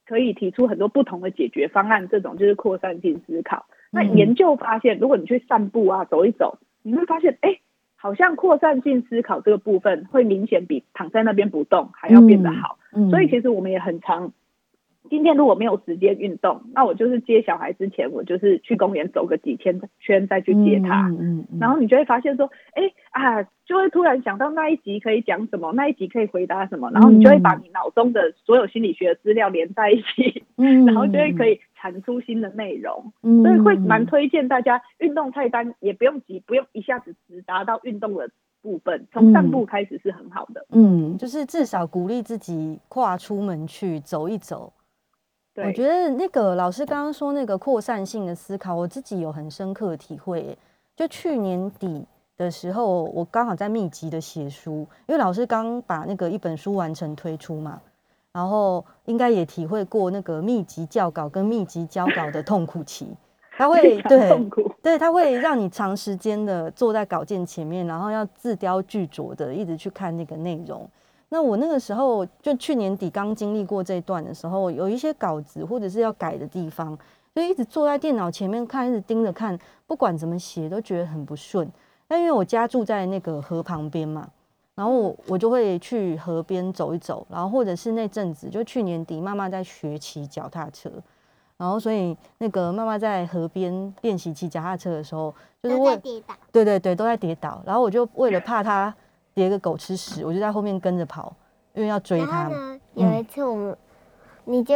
[0.08, 3.66] 可以提出很多不同的解决方案，这种就是扩散性思考。
[3.90, 7.58] 那研究发现，如果你去散步啊，走一走，你会发现，哎，
[7.96, 12.78] 好像扩散性思考这个部分会明显比躺在那边不动还要变得好。
[13.10, 14.32] 所以其实我们也很常。
[15.08, 21.08] 今天如果没有时间运动，那我就是接小孩之前，我就是去公园走个几千圈再去接他。
[21.08, 21.58] 嗯嗯。
[21.60, 38.30] 然后你就会发现说，哎啊，就会突然想到那一集可以讲什么，那一集可以回答什么，然后你就会把你脑中的所有心理学资料连在一起，嗯，然后就会可以产出新的内容，嗯所以会蛮推荐大家运动菜单也不用急，不用一下子直达到运动的
[38.62, 40.66] 部分，从散步开始是很好的。
[40.72, 44.72] 嗯，就是至少鼓励自己跨出门去走一走。
[45.66, 50.56] 我觉得那个老师刚刚说那个扩散性的思考，我自己有很深刻的体会。
[50.96, 52.04] 就去年底
[52.36, 57.80] 的时候，我刚好在密集的写书，因为老师刚把那个一本书完成推出嘛。
[58.30, 63.08] 然后应该也体会过那个密集校稿跟密集交稿的痛苦期，
[63.56, 64.48] 他会对
[64.80, 70.88] 对，他会让你长时间的坐在稿件前面，然后要字雕句琢的一直去看那个内容。
[71.30, 76.98] 那我那个时候就去年底刚经历过这一段的时候，有一些稿子或者是要改的地方，
[77.34, 81.70] 就一直坐在电脑前面看，一直盯着看，不管怎么写都觉得很不顺。
[82.08, 84.28] 那因为我家住在那个河旁边嘛。
[84.74, 90.88] 然后我我就会去河边走一走，然后或者是那阵子就去年底，妈妈在学骑脚踏车，
[91.56, 97.60] 然后所以那个妈妈在河边练习骑脚踏车的时候，就是会跌倒，对对对，都在跌倒。
[97.66, 98.94] 然后我就为了怕她
[99.38, 101.32] 跌个狗吃屎，我就在后面跟着跑，
[101.72, 102.50] 因为要追她。
[102.94, 103.76] 有一次我们，
[104.44, 104.74] 你就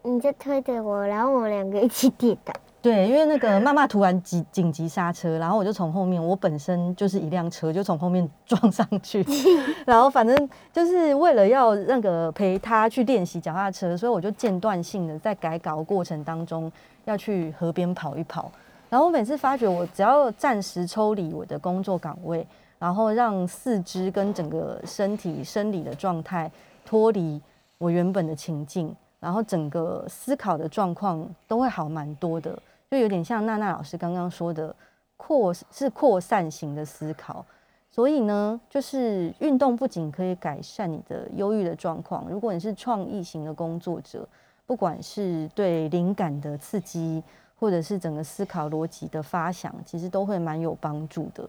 [0.00, 2.54] 你就推着我，然后我们两个一起跌倒。
[2.80, 9.22] 对，因为那个妈妈突然急紧急刹车，然后我就从后面，我本身就是一辆车，就从后面 撞上去，
[9.84, 16.72] 然后反正就是为了要那个陪他去练习脚踏车，所以我就间断性的在改稿过程当中
[17.04, 18.50] 要去河边跑一跑。
[18.88, 22.46] 然后我每次发觉，我只要暂时抽离我的工作岗位，
[22.78, 26.50] 然后让四肢跟整个身体生理的状态
[26.84, 27.40] 脱离
[27.78, 32.56] 我原本的情境，然后整个思考的状况都会好蛮多的。
[32.90, 34.74] 就有点像娜娜老师刚刚说的，
[35.16, 37.44] 扩是扩散型的思考，
[37.90, 44.26] 所以呢，就是运动不仅可以改善你的忧郁的状况，如果你是创意型的工作者，
[44.64, 47.22] 不管是对灵感的刺激，
[47.58, 51.46] 或者是整个思考逻辑的发想，其实都会蛮有帮助的。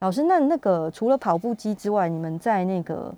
[0.00, 3.14] 老师，那那个除了跑步机之外，你们在那个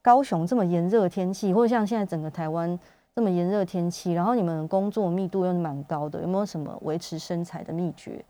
[0.00, 2.78] 高雄这么炎热天气，或者像现在整个台湾？
[3.14, 8.22] 这么炎热天气，然后你们工作密度又蛮高的，有没有什么维持身材的秘诀？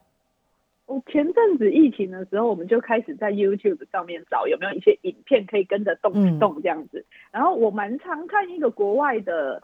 [0.86, 7.04] 我前阵子疫情的时候，我们就开始在 YouTube 上面找有没有一些影片可以跟着动一动这样子。
[7.32, 9.60] 然后我蛮常看一个国外的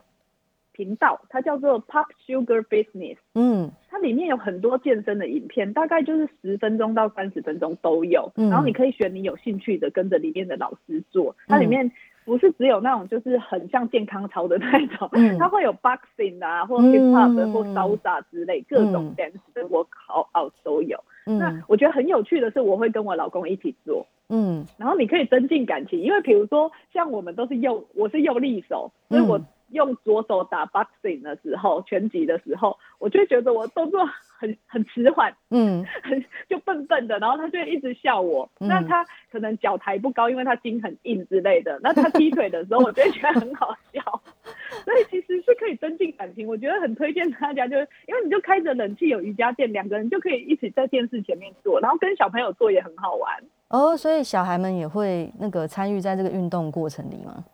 [0.72, 3.16] 频道，它叫做 Pop Sugar Business。
[3.35, 8.32] 嗯，它里面有很多健身的影片，大概就是十分钟到三十分钟都有。
[8.35, 11.37] 然后你可以选你有兴趣的，跟着里面的老师做。
[11.46, 11.90] 它里面。
[12.24, 21.02] 不是只有那种，就是很像健康操的那种，它会有 boxing 啊，或 hip hop 或 salsa 之类各种 dance 的 workout 都有。
[21.24, 29.40] 那我觉得很有趣的是，我会跟我老公一起做，嗯，然后你可以增进感情，因为比如说像我们都是右，我是右利手，所以我。
[29.72, 34.00] 用左手打 boxing 的时候，拳击的时候，我就觉得我动作
[34.38, 38.48] 很很迟缓，嗯，很 就笨笨的，然后他就一直笑我。
[38.58, 41.78] 那他可能脚抬不高，因为他筋很硬之类的。
[41.82, 44.00] 那他踢腿的时候，我就觉得很好笑。
[44.85, 53.42] 所以其实是可以增进感情，我觉得很推荐大家，就是因为你就开着冷气，有瑜伽垫，两个人就可以一起在电视前面做，然后跟小朋友做也很好玩。
[53.68, 57.44] 哦，所以小孩们也会那个参与在这个运动过程里吗？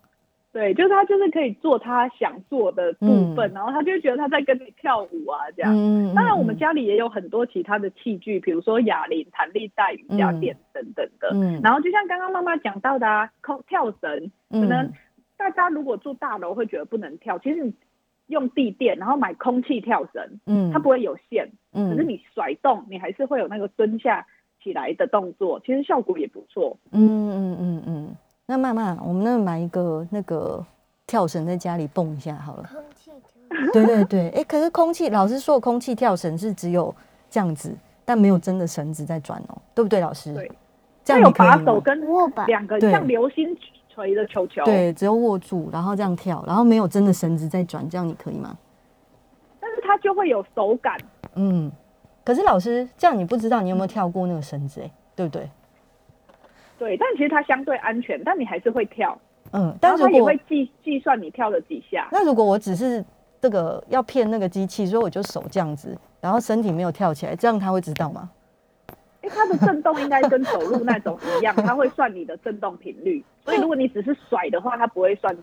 [0.59, 5.73] 对，就是他就是可以做他想做的部分，然后他就觉得他在跟你跳舞啊，这样。
[6.17, 11.31] 当然，我们家里也有很多其他的器具，比如说哑铃、弹力带、瑜伽垫等等的。
[11.63, 14.93] 然后就像刚刚妈妈讲到的啊，空跳绳，可能
[15.37, 17.73] 大家如果住大楼会觉得不能跳，其实你
[18.27, 24.27] 用地垫，然后买空气跳绳，嗯，它不会有线，嗯，可是你甩动，你还是会有那个蹲下
[24.61, 26.77] 起来的动作，其实效果也不错。
[26.91, 28.17] 嗯嗯嗯嗯。
[28.51, 30.65] 那慢慢，我们那买一个那个
[31.07, 32.63] 跳绳，在家里蹦一下好了。
[32.73, 33.73] 空气跳。
[33.75, 36.95] 对对对，哎，可是空气老师说，空气跳绳是只有
[37.29, 40.33] 这样子，但没有真的绳子在转哦，对不对，老师？
[40.33, 40.51] 对。
[41.05, 43.55] 这样有把手跟握把两个像流星
[43.91, 44.65] 锤的球球。
[44.65, 48.57] 对，只有握住，然后这样跳，然后没有真的绳子在转，这样你可以吗？
[49.61, 50.97] 但是它就会有手感。
[51.35, 51.71] 嗯。
[52.25, 54.81] 可是老师，这样你不知道你有没有跳过那个绳子？
[54.81, 55.51] 哎，对不对？
[56.79, 59.19] 对，但其实它相对安全，但你还是会跳。
[59.53, 62.09] 嗯，但是它也会计计算你跳了几下。
[62.13, 63.05] 那如果我只是
[63.41, 68.31] 这个要骗那个机器，所以我就手这样子，然后身体没有跳起来，这样它会知道吗？
[69.23, 75.37] 因为它的震动应该跟走路那种一样，它会算你的震动频率，所以如果你只是甩的话，它不会算。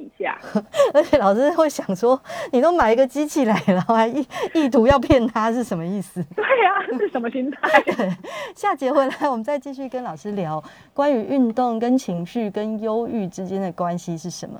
[0.00, 0.38] 底下，
[0.94, 2.18] 而且老师会想说，
[2.52, 6.24] 你都买一个机器来，然后还意意图要骗他，是什么意思？
[6.34, 7.84] 对呀，是什么心态？
[8.56, 10.62] 下节回来，我们再继续跟老师聊
[10.94, 14.58] 关于运动跟情绪跟忧郁之间的关系是什么。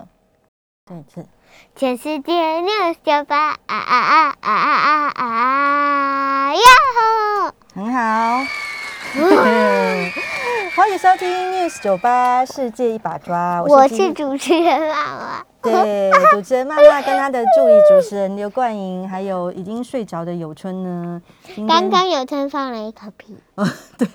[0.86, 1.26] 对，是
[1.74, 6.54] 全世界六九八啊啊啊啊啊啊啊！
[6.54, 6.60] 呀
[6.96, 8.44] 吼，很好。
[10.80, 15.44] 欢迎收听 News 九八世界一把抓，我是主持人妈妈。
[15.60, 21.20] 对，主持人妈妈 跟她的助理主持人刘冠莹，还有已经睡着的有春呢。
[21.68, 23.68] 刚刚有春放了一颗屁，哦，
[23.98, 24.06] 对，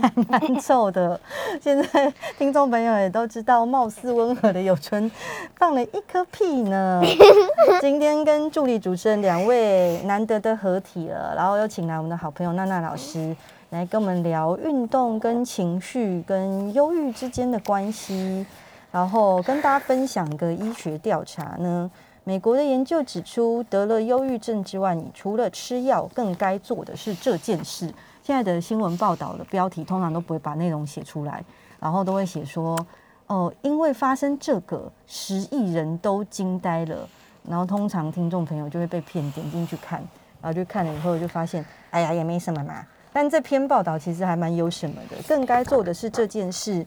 [0.00, 1.20] 还蛮臭的。
[1.60, 5.10] 现在听众朋友也都知道，貌似温和的有春
[5.56, 7.02] 放了一颗屁呢。
[7.82, 13.36] 今天跟助理主持人两位难得的合体了，然后又请来我们的好朋友娜娜老师。
[13.74, 18.46] 来跟我们聊运动跟情绪跟忧郁之间的关系，
[18.92, 21.90] 然后跟大家分享个医学调查呢。
[22.22, 27.92] 美国的研究指出，得了忧郁症之外，你除了吃药，更该做的是这件事。
[28.22, 31.44] 现在的新闻报道的标题通常都不会把内容写出来，
[31.80, 32.78] 然后都会写说
[33.26, 37.08] ：“哦，因为发生这个，十亿人都惊呆了。”
[37.42, 39.98] 然后通常听众朋友就会被骗，点进去看，
[40.40, 46.84] 然后就看了以后就发现：“哎呀，也没什么嘛。”但这篇报道其实还蛮有什么的，更该做的是这件事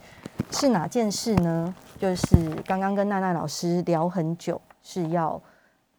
[0.51, 1.73] 是哪件事呢？
[1.97, 5.41] 就是刚刚跟娜娜老师聊很久，是要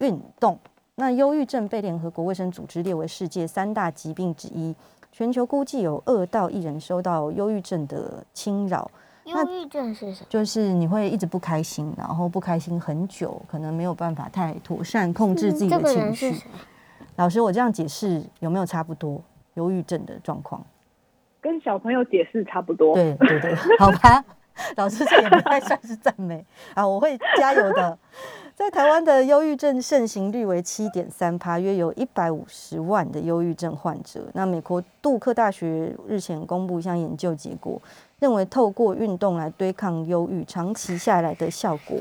[0.00, 0.58] 运动。
[0.96, 4.76] 那忧郁症被联合国卫生组织列为世界三大疾病之一，
[5.10, 8.90] 全球估计有二到一人受到忧郁症的侵扰。
[9.24, 10.26] 忧郁症是什么？
[10.28, 16.42] 就是你会一直不开心，然后不开心很久，可能没有办法太妥善控制自己的情绪。
[17.16, 19.18] 老师，我这样解释有没有差不多？
[19.58, 20.64] 忧郁症的状况，
[21.40, 22.94] 跟小朋友解释差不多。
[22.94, 24.24] 对对对， 好吧，
[24.76, 27.98] 老师这也不太算是赞美啊，我会加油的。
[28.54, 34.26] 在台湾的忧郁症盛行率为七点三趴，约有一百五十万的忧郁症患者。
[34.34, 37.80] 那美国杜克大学日前公布一项研究结果，
[38.20, 41.98] 认为透过运动来对抗忧郁，长期下来的效果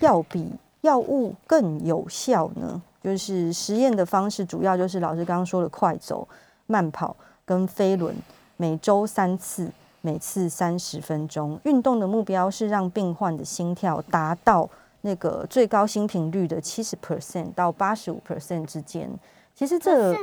[0.00, 0.50] 要比
[0.82, 2.80] 药物更有效呢。
[3.02, 6.26] 就是实验的方式，主要就是老师刚刚说的快走。
[6.66, 8.14] 慢跑跟飞轮，
[8.56, 11.58] 每周三次，每次三十分钟。
[11.64, 14.68] 运动的目标是让病患的心跳达到
[15.02, 19.10] 那个最高心频率的七十 percent 到八十五 percent 之间。
[19.54, 20.18] 其实这个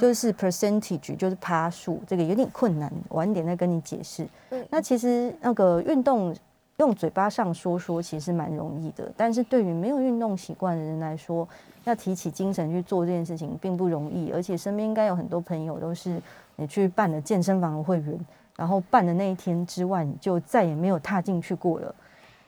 [0.00, 4.26] 就是 percentage，就是趴数，这个有点困难，晚点再跟你解释。
[4.68, 6.34] 那其实那个运动
[6.78, 11.48] 用嘴巴上说说，其实蛮容易的，但是对于没有运动习惯的人来说，
[11.84, 16.20] 要提起精神去做这件事情并不容易，而且身边应该有很多朋友都是
[16.56, 18.18] 你去办了健身房的会员，
[18.56, 21.94] 然后办的那一天之外，你就再也没有踏进去过了。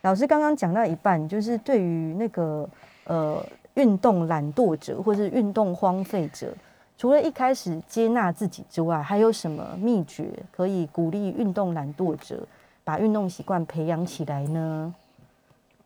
[0.02, 2.68] 老师刚刚讲到一半，就是对于那个
[3.04, 6.52] 呃运动懒惰者或是运动荒废者，
[6.98, 12.46] 除了一开始接纳自己之外，还有什么秘诀可以鼓励运动懒惰者
[12.86, 14.94] 把运动习惯培养起来呢？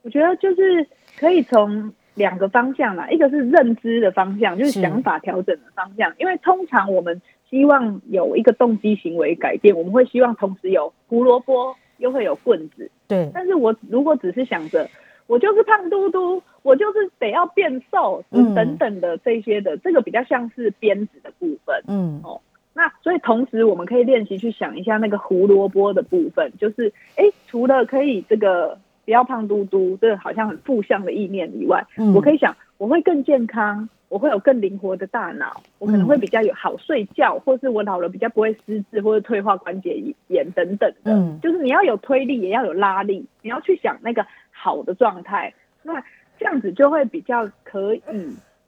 [0.03, 0.86] 我觉得就是
[1.18, 1.92] 可以从。
[2.14, 6.12] 两个方向啦，一个是认知的方向，就是想法调整的方向。
[6.18, 12.90] 因为通常我们希望有一个动机行为改变，我们会希望同时有胡萝卜又会有棍子。
[13.07, 13.30] 对。
[13.32, 14.86] 但是我如果只是想着
[15.28, 21.82] 我就是胖嘟嘟，我就是得要变瘦，等等的这些的，这个比较像是鞭子的部分。
[21.86, 22.20] 嗯。
[22.22, 22.38] 哦，
[22.74, 28.78] 那所以同时我们可以练习去想一下那个胡萝卜的部分，就是哎，除了可以这个。
[29.02, 41.12] 不要胖嘟嘟，这好像很负向的意念以外，我可以想，我会更健康，我会有更灵活的大脑，我可能会比较有好睡觉，或是我老了比较不会失智或者退化关节炎等等的。
[41.12, 45.52] 嗯，就是你要有推力，也要有拉力，你要去想那个好的状态，
[45.82, 46.00] 那
[46.38, 48.02] 这样子就会比较可以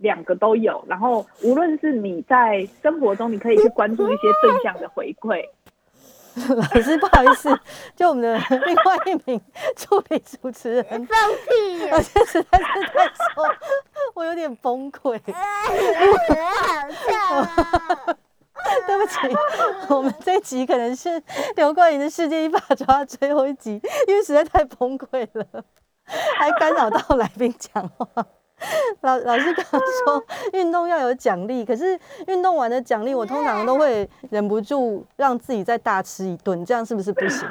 [0.03, 0.85] 两个都有。
[0.87, 5.43] 然后无论是你在生活中，你可以去关注一些正向的回馈。
[6.35, 7.61] 老师，不好意思，
[7.95, 9.39] 就我们的另外一名
[9.77, 13.43] 助理主持人放屁， 而且实在是太丑，
[14.15, 15.21] 我有点崩溃。
[15.27, 18.17] 好笑啊！
[18.87, 19.19] 对不起，
[19.95, 21.23] 我们这集可能是
[21.57, 25.45] 刘冠莹的世界一把抓最后一集，因为实在太崩溃了，
[26.39, 28.07] 还干扰到来宾讲话。
[29.01, 30.25] 老老师刚刚说
[30.59, 37.49] 运动要有奖励，可是运动完的奖励，我通常都会忍不住让自己再大吃一顿，这样是不是不行？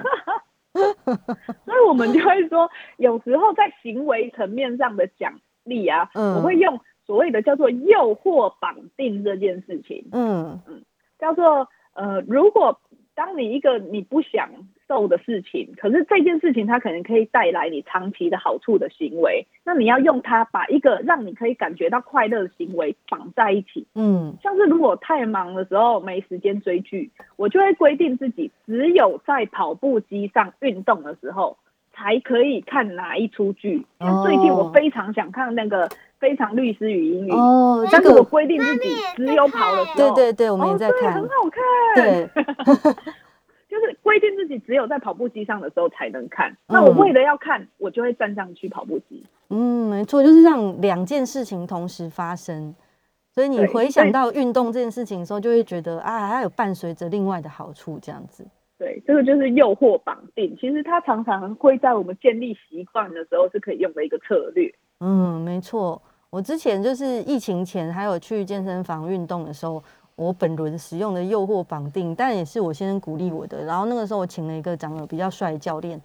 [0.74, 5.34] 所以我们就会说，有时候在行为层面上的奖
[5.64, 10.08] 励啊，我会用所谓的叫做诱惑绑定这件事情。
[10.12, 10.84] 嗯嗯，
[11.20, 12.80] 叫做呃，如果
[13.14, 14.50] 当你一个你不想。
[14.92, 23.88] 瘦的事情，可是这件事情它可能可以带来你长期的好处的行为，那你要用它把一个让你可以感觉到快乐的行为绑在一起。
[23.96, 31.56] 嗯，像是如果太忙的时候没时间追剧，我就会规定自己只有在跑步机上运动的时候
[31.94, 33.86] 才可以看哪一出剧。
[34.26, 35.88] 最近我非常想看那个
[36.20, 41.62] 《非常律师与英语》哦，但是我规定自己只有跑的时候，对对对，我们也在看，很好看。
[41.96, 42.30] 对，
[43.72, 46.54] 就是规定自己只有在跑步机上的时候才能看。
[46.68, 49.24] 那我为了要看，我就会站上去跑步机。
[49.50, 52.76] 嗯，没错，就是让两件事情同时发生。
[53.34, 58.46] 所以你回想到运动这件事情的时候，就会觉得啊，它有伴随着另外的好处，这样子。
[58.78, 60.54] 对，这个就是诱惑绑定。
[60.60, 64.70] 其实它常常会在我们建立习惯的时候是可以用的一个策略。
[65.00, 66.02] 嗯，没错。
[66.30, 69.84] 我之前就是疫情前还有去健身房运动的时候，
[70.22, 73.64] 我本轮使用的诱惑绑定，但也是我先生鼓励我的。
[73.66, 76.00] 然后那个时候我请了一个长得比较帅的教练。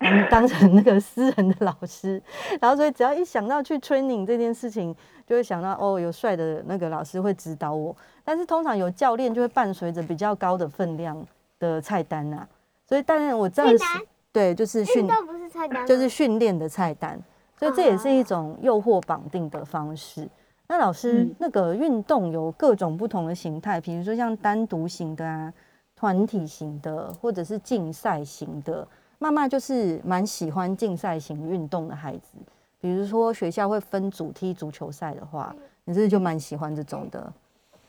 [0.00, 2.22] 当当成那个私人的老师，
[2.60, 4.94] 然后所以只要一想到去 training 这件事情，
[5.26, 7.94] 就会想到哦，有帅的那个老师会指导我。
[8.24, 11.20] 但是通常有教练就会伴随着比较高的分量
[11.58, 12.46] 的菜单呐，
[12.86, 13.84] 所以当然我这样是
[14.30, 17.20] 对，就是训不是菜单，就是训练的菜单，
[17.58, 20.28] 所以这也是一种诱惑绑定的方式。
[20.70, 25.52] 那老师，那个运动有各种不同的形态，比如说像单独型的啊、
[25.96, 28.86] 团体型的，或者是竞赛型的。
[29.18, 32.34] 妈妈就是蛮喜欢竞赛型运动的孩子，
[32.80, 37.32] 比如说学校会分组踢足球赛的话，你是不是就蛮喜欢这种的，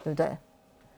[0.02, 0.36] 对不对？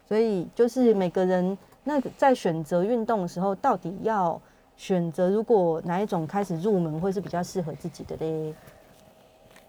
[0.07, 4.39] 所以就是每个人那在选择运动的时候，到底要
[4.77, 8.53] 选择如果哪一种开始入门会是比较适合自己的嘞？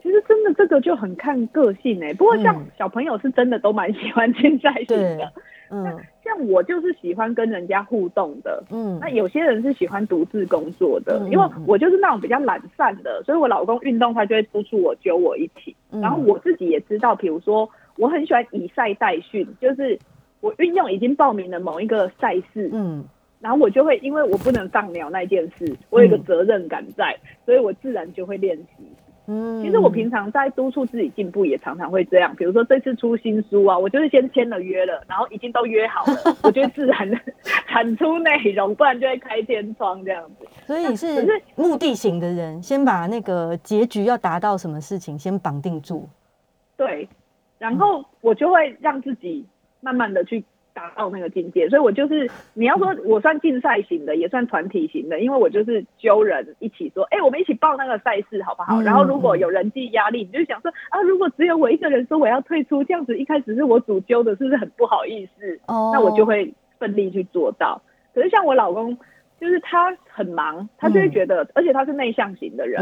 [0.03, 5.33] 其实真的这个就很看个性哎，不过像小朋友是真的都蛮喜欢竞赛型的。
[5.75, 5.85] 嗯，
[6.23, 19.99] 像我就是喜欢跟人家互动的，嗯，那有些人是喜欢独自工作的，因为我就是那种比较懒散的，所以我老公运动他就会督促我揪我一起，然后我自己也知道，比如说我很喜欢以赛代训，就是
[20.43, 23.03] 我运用已经报名了某一个赛事，嗯，
[23.41, 28.85] 然后我就会因为我不能放鸟那件事，我有一个责任感在，所以我自然就会练习。
[29.27, 32.35] 嗯，其实我平常在督促自己进步，也常常会这样。
[32.37, 37.09] 比如说这次出新书啊，我就是先签了约了，然后已经都约好了， 我就自然
[37.68, 40.47] 产出内容，不然就会开天窗这样子。
[40.66, 46.09] 所以是目的型的人，先把那个结局要达到什么事情先绑定住。
[46.77, 47.09] 对，
[47.59, 49.47] 然后我就会让自己
[49.81, 50.45] 慢慢的去。
[50.75, 58.81] 达到那个境界，所以我就是你要说我算竞赛型的，也算团体型的，因为我就是揪人一起说，哎，我们一起报那个赛事好不好？
[58.83, 65.61] 然后如果有人际压力，你就想说啊，如果只有我一个人说我要退出，这样子一开始是我主揪的，是不是很不好意思？
[65.66, 67.81] 哦，那我就会奋力去做到。
[68.14, 68.97] 可是像我老公，
[69.41, 72.81] 就是他很忙，他就会觉得，而且他是内向型的人，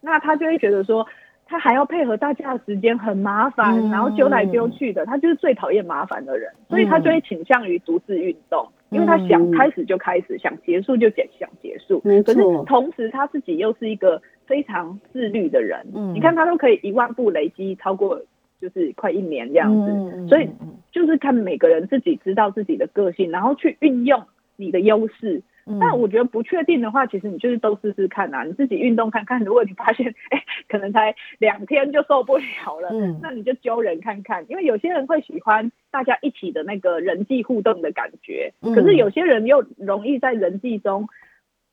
[0.00, 1.06] 那他就会觉得说。
[1.48, 12.00] 他还要配合大家的时间，很麻烦，然后揪来揪去的，他就是最讨厌麻烦的人，所以他就会倾向于独自运动，因为他想开始就开始，想结束就结想结束。
[12.22, 18.20] 可是同时他自己又是一个非常自律的人，你看他都可以一万步累积超过，
[18.60, 20.26] 就是快一年这样子。
[20.28, 20.48] 所以
[20.90, 24.24] 就是看每个人自己知道自己的个性，然后去运用
[24.56, 25.42] 你的优势。
[25.80, 29.42] 但我觉得不确定的话，其实你就是都试试看啊，你自己运动看看。
[29.42, 32.44] 如果你发现，哎，可能才两天就受不了
[32.80, 34.46] 了，嗯，那你就揪人看看。
[34.48, 41.08] 因为有些人会喜欢大家一起的那个人际互动的感觉，可是有些人又容易在人际中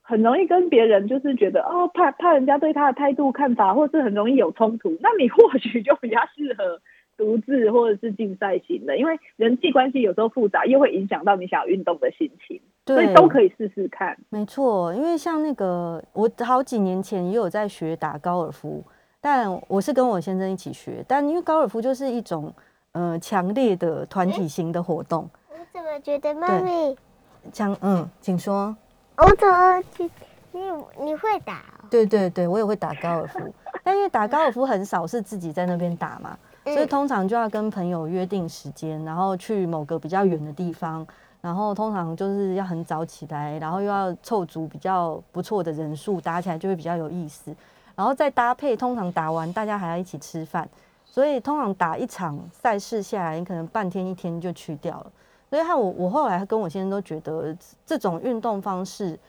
[0.01, 4.97] 很容易跟别人就是觉得哦，怕怕人家对他的态度看法，或是很容易有冲突。
[5.01, 6.81] 那你或许就比较适合
[7.23, 12.59] 独自或者是竞赛型的，因为人际关系有时候复杂，又会影响到你想要运动的心情。
[12.85, 14.93] 所以都可以试试看，没错。
[14.93, 18.83] 因为像那个，我好几年前也有在学打高尔夫，
[19.21, 21.01] 但我是跟我先生一起学。
[21.07, 22.53] 但因为高尔夫就是一种
[22.91, 25.29] 呃强烈的团体型的活动。
[25.49, 26.93] 我怎么觉得妈咪
[27.53, 27.73] 强？
[27.81, 28.75] 嗯，请说。
[29.15, 29.81] 我怎么
[30.51, 30.61] 你
[30.99, 31.63] 你会打？
[31.89, 33.39] 对对对，我也会打高尔夫。
[33.81, 41.05] 但因为打高尔夫很少是自己在那边打嘛，所以通常就要跟朋友约定时间，然后去某个比较远的地方。
[41.41, 47.53] 然后通常就是要很早起来，然后又要凑足比较不错的人数，打起来就会比较有意思。
[47.95, 50.65] 然后再搭配，通常打完大家还要一起吃饭，
[51.03, 55.11] 所以通常打一场赛事下来，你可能半天一天就去掉了。
[55.49, 57.53] 所以看我，我后来跟我先生都觉得
[57.85, 59.19] 这种运动方式，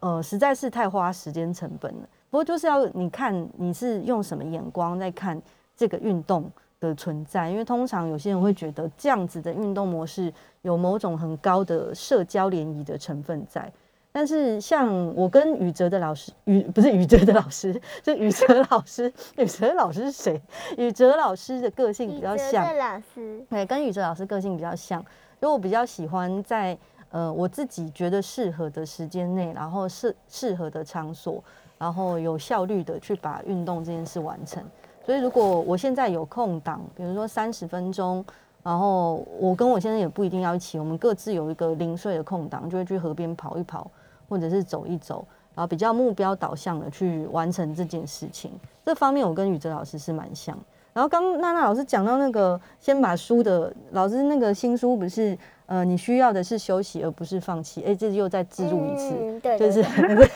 [0.00, 2.08] 呃，实在是太花时间成本了。
[2.30, 5.40] 不过就是要你看你是用什么眼光在看
[5.76, 6.50] 这个运动。
[6.88, 10.32] 的存在，因为通常有些人会觉得这样子的运动模式
[10.62, 13.72] 有某种很高的社交联谊的成分在，
[14.12, 20.42] 但是像我跟宇哲的老师，宇不是宇哲的老师，是宇哲老师，宇哲老师是谁？
[20.76, 25.00] 宇哲老师的个性比较像老师，对，跟宇哲老师个性比较像，
[25.40, 26.76] 因为我比较喜欢在
[27.10, 31.42] 呃我自己觉得适合的时间内，然后适适合的场所。
[31.76, 34.62] 然后有效率的去把运动这件事完成。
[35.04, 38.24] 所以如果我现在有空档，比如说三十分钟，
[38.62, 43.90] 然后我跟我先生也不一定要一起，我们各自有一个零碎的空档，就会去河边跑一跑，
[44.28, 48.50] 或者是走一走，然后比较目标导向的去完成这件事情。
[48.82, 50.56] 这方面我跟宇哲老师是蛮像。
[50.94, 55.36] 然后刚娜娜老师讲到那个，先把书的老师那个新书不是，
[55.66, 57.82] 呃，你需要的是休息而不是放弃。
[57.82, 59.82] 哎，这又再自入一次，对，就是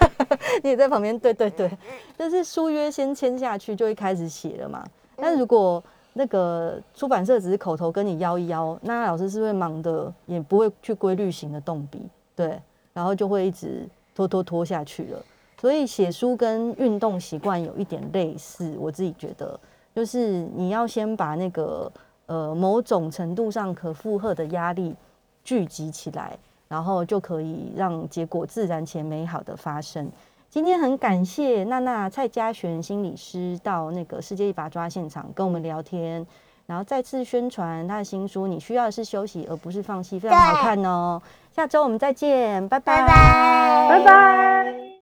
[0.62, 1.70] 你也在旁边，对对对，
[2.18, 4.84] 就是书约先签下去就会开始写了嘛。
[5.16, 5.82] 但如果
[6.14, 12.00] 那个出版社只是口头跟你邀一邀，娜娜老师是会忙的，也不会去规律型的动笔，
[12.34, 12.58] 对，
[12.92, 15.22] 然后就会一直拖拖拖下去了。
[15.60, 19.58] 所以写书跟运动习惯有一点类似，我自己觉得。
[19.94, 21.90] 就是你要先把那个
[22.26, 24.94] 呃某种程度上可负荷的压力
[25.48, 26.36] 聚集起来，
[26.68, 30.06] 然后就可以让结果自然且美好的发生。
[30.50, 36.26] 今天很感谢娜娜蔡嘉璇心理师到那个世界一把抓现场跟我们聊天，
[36.66, 38.46] 然后再次宣传她的新书。
[38.46, 41.18] 你需要的是休息而不是放弃，非常好看哦。
[41.50, 44.88] 下周我们再见，拜拜，拜拜拜。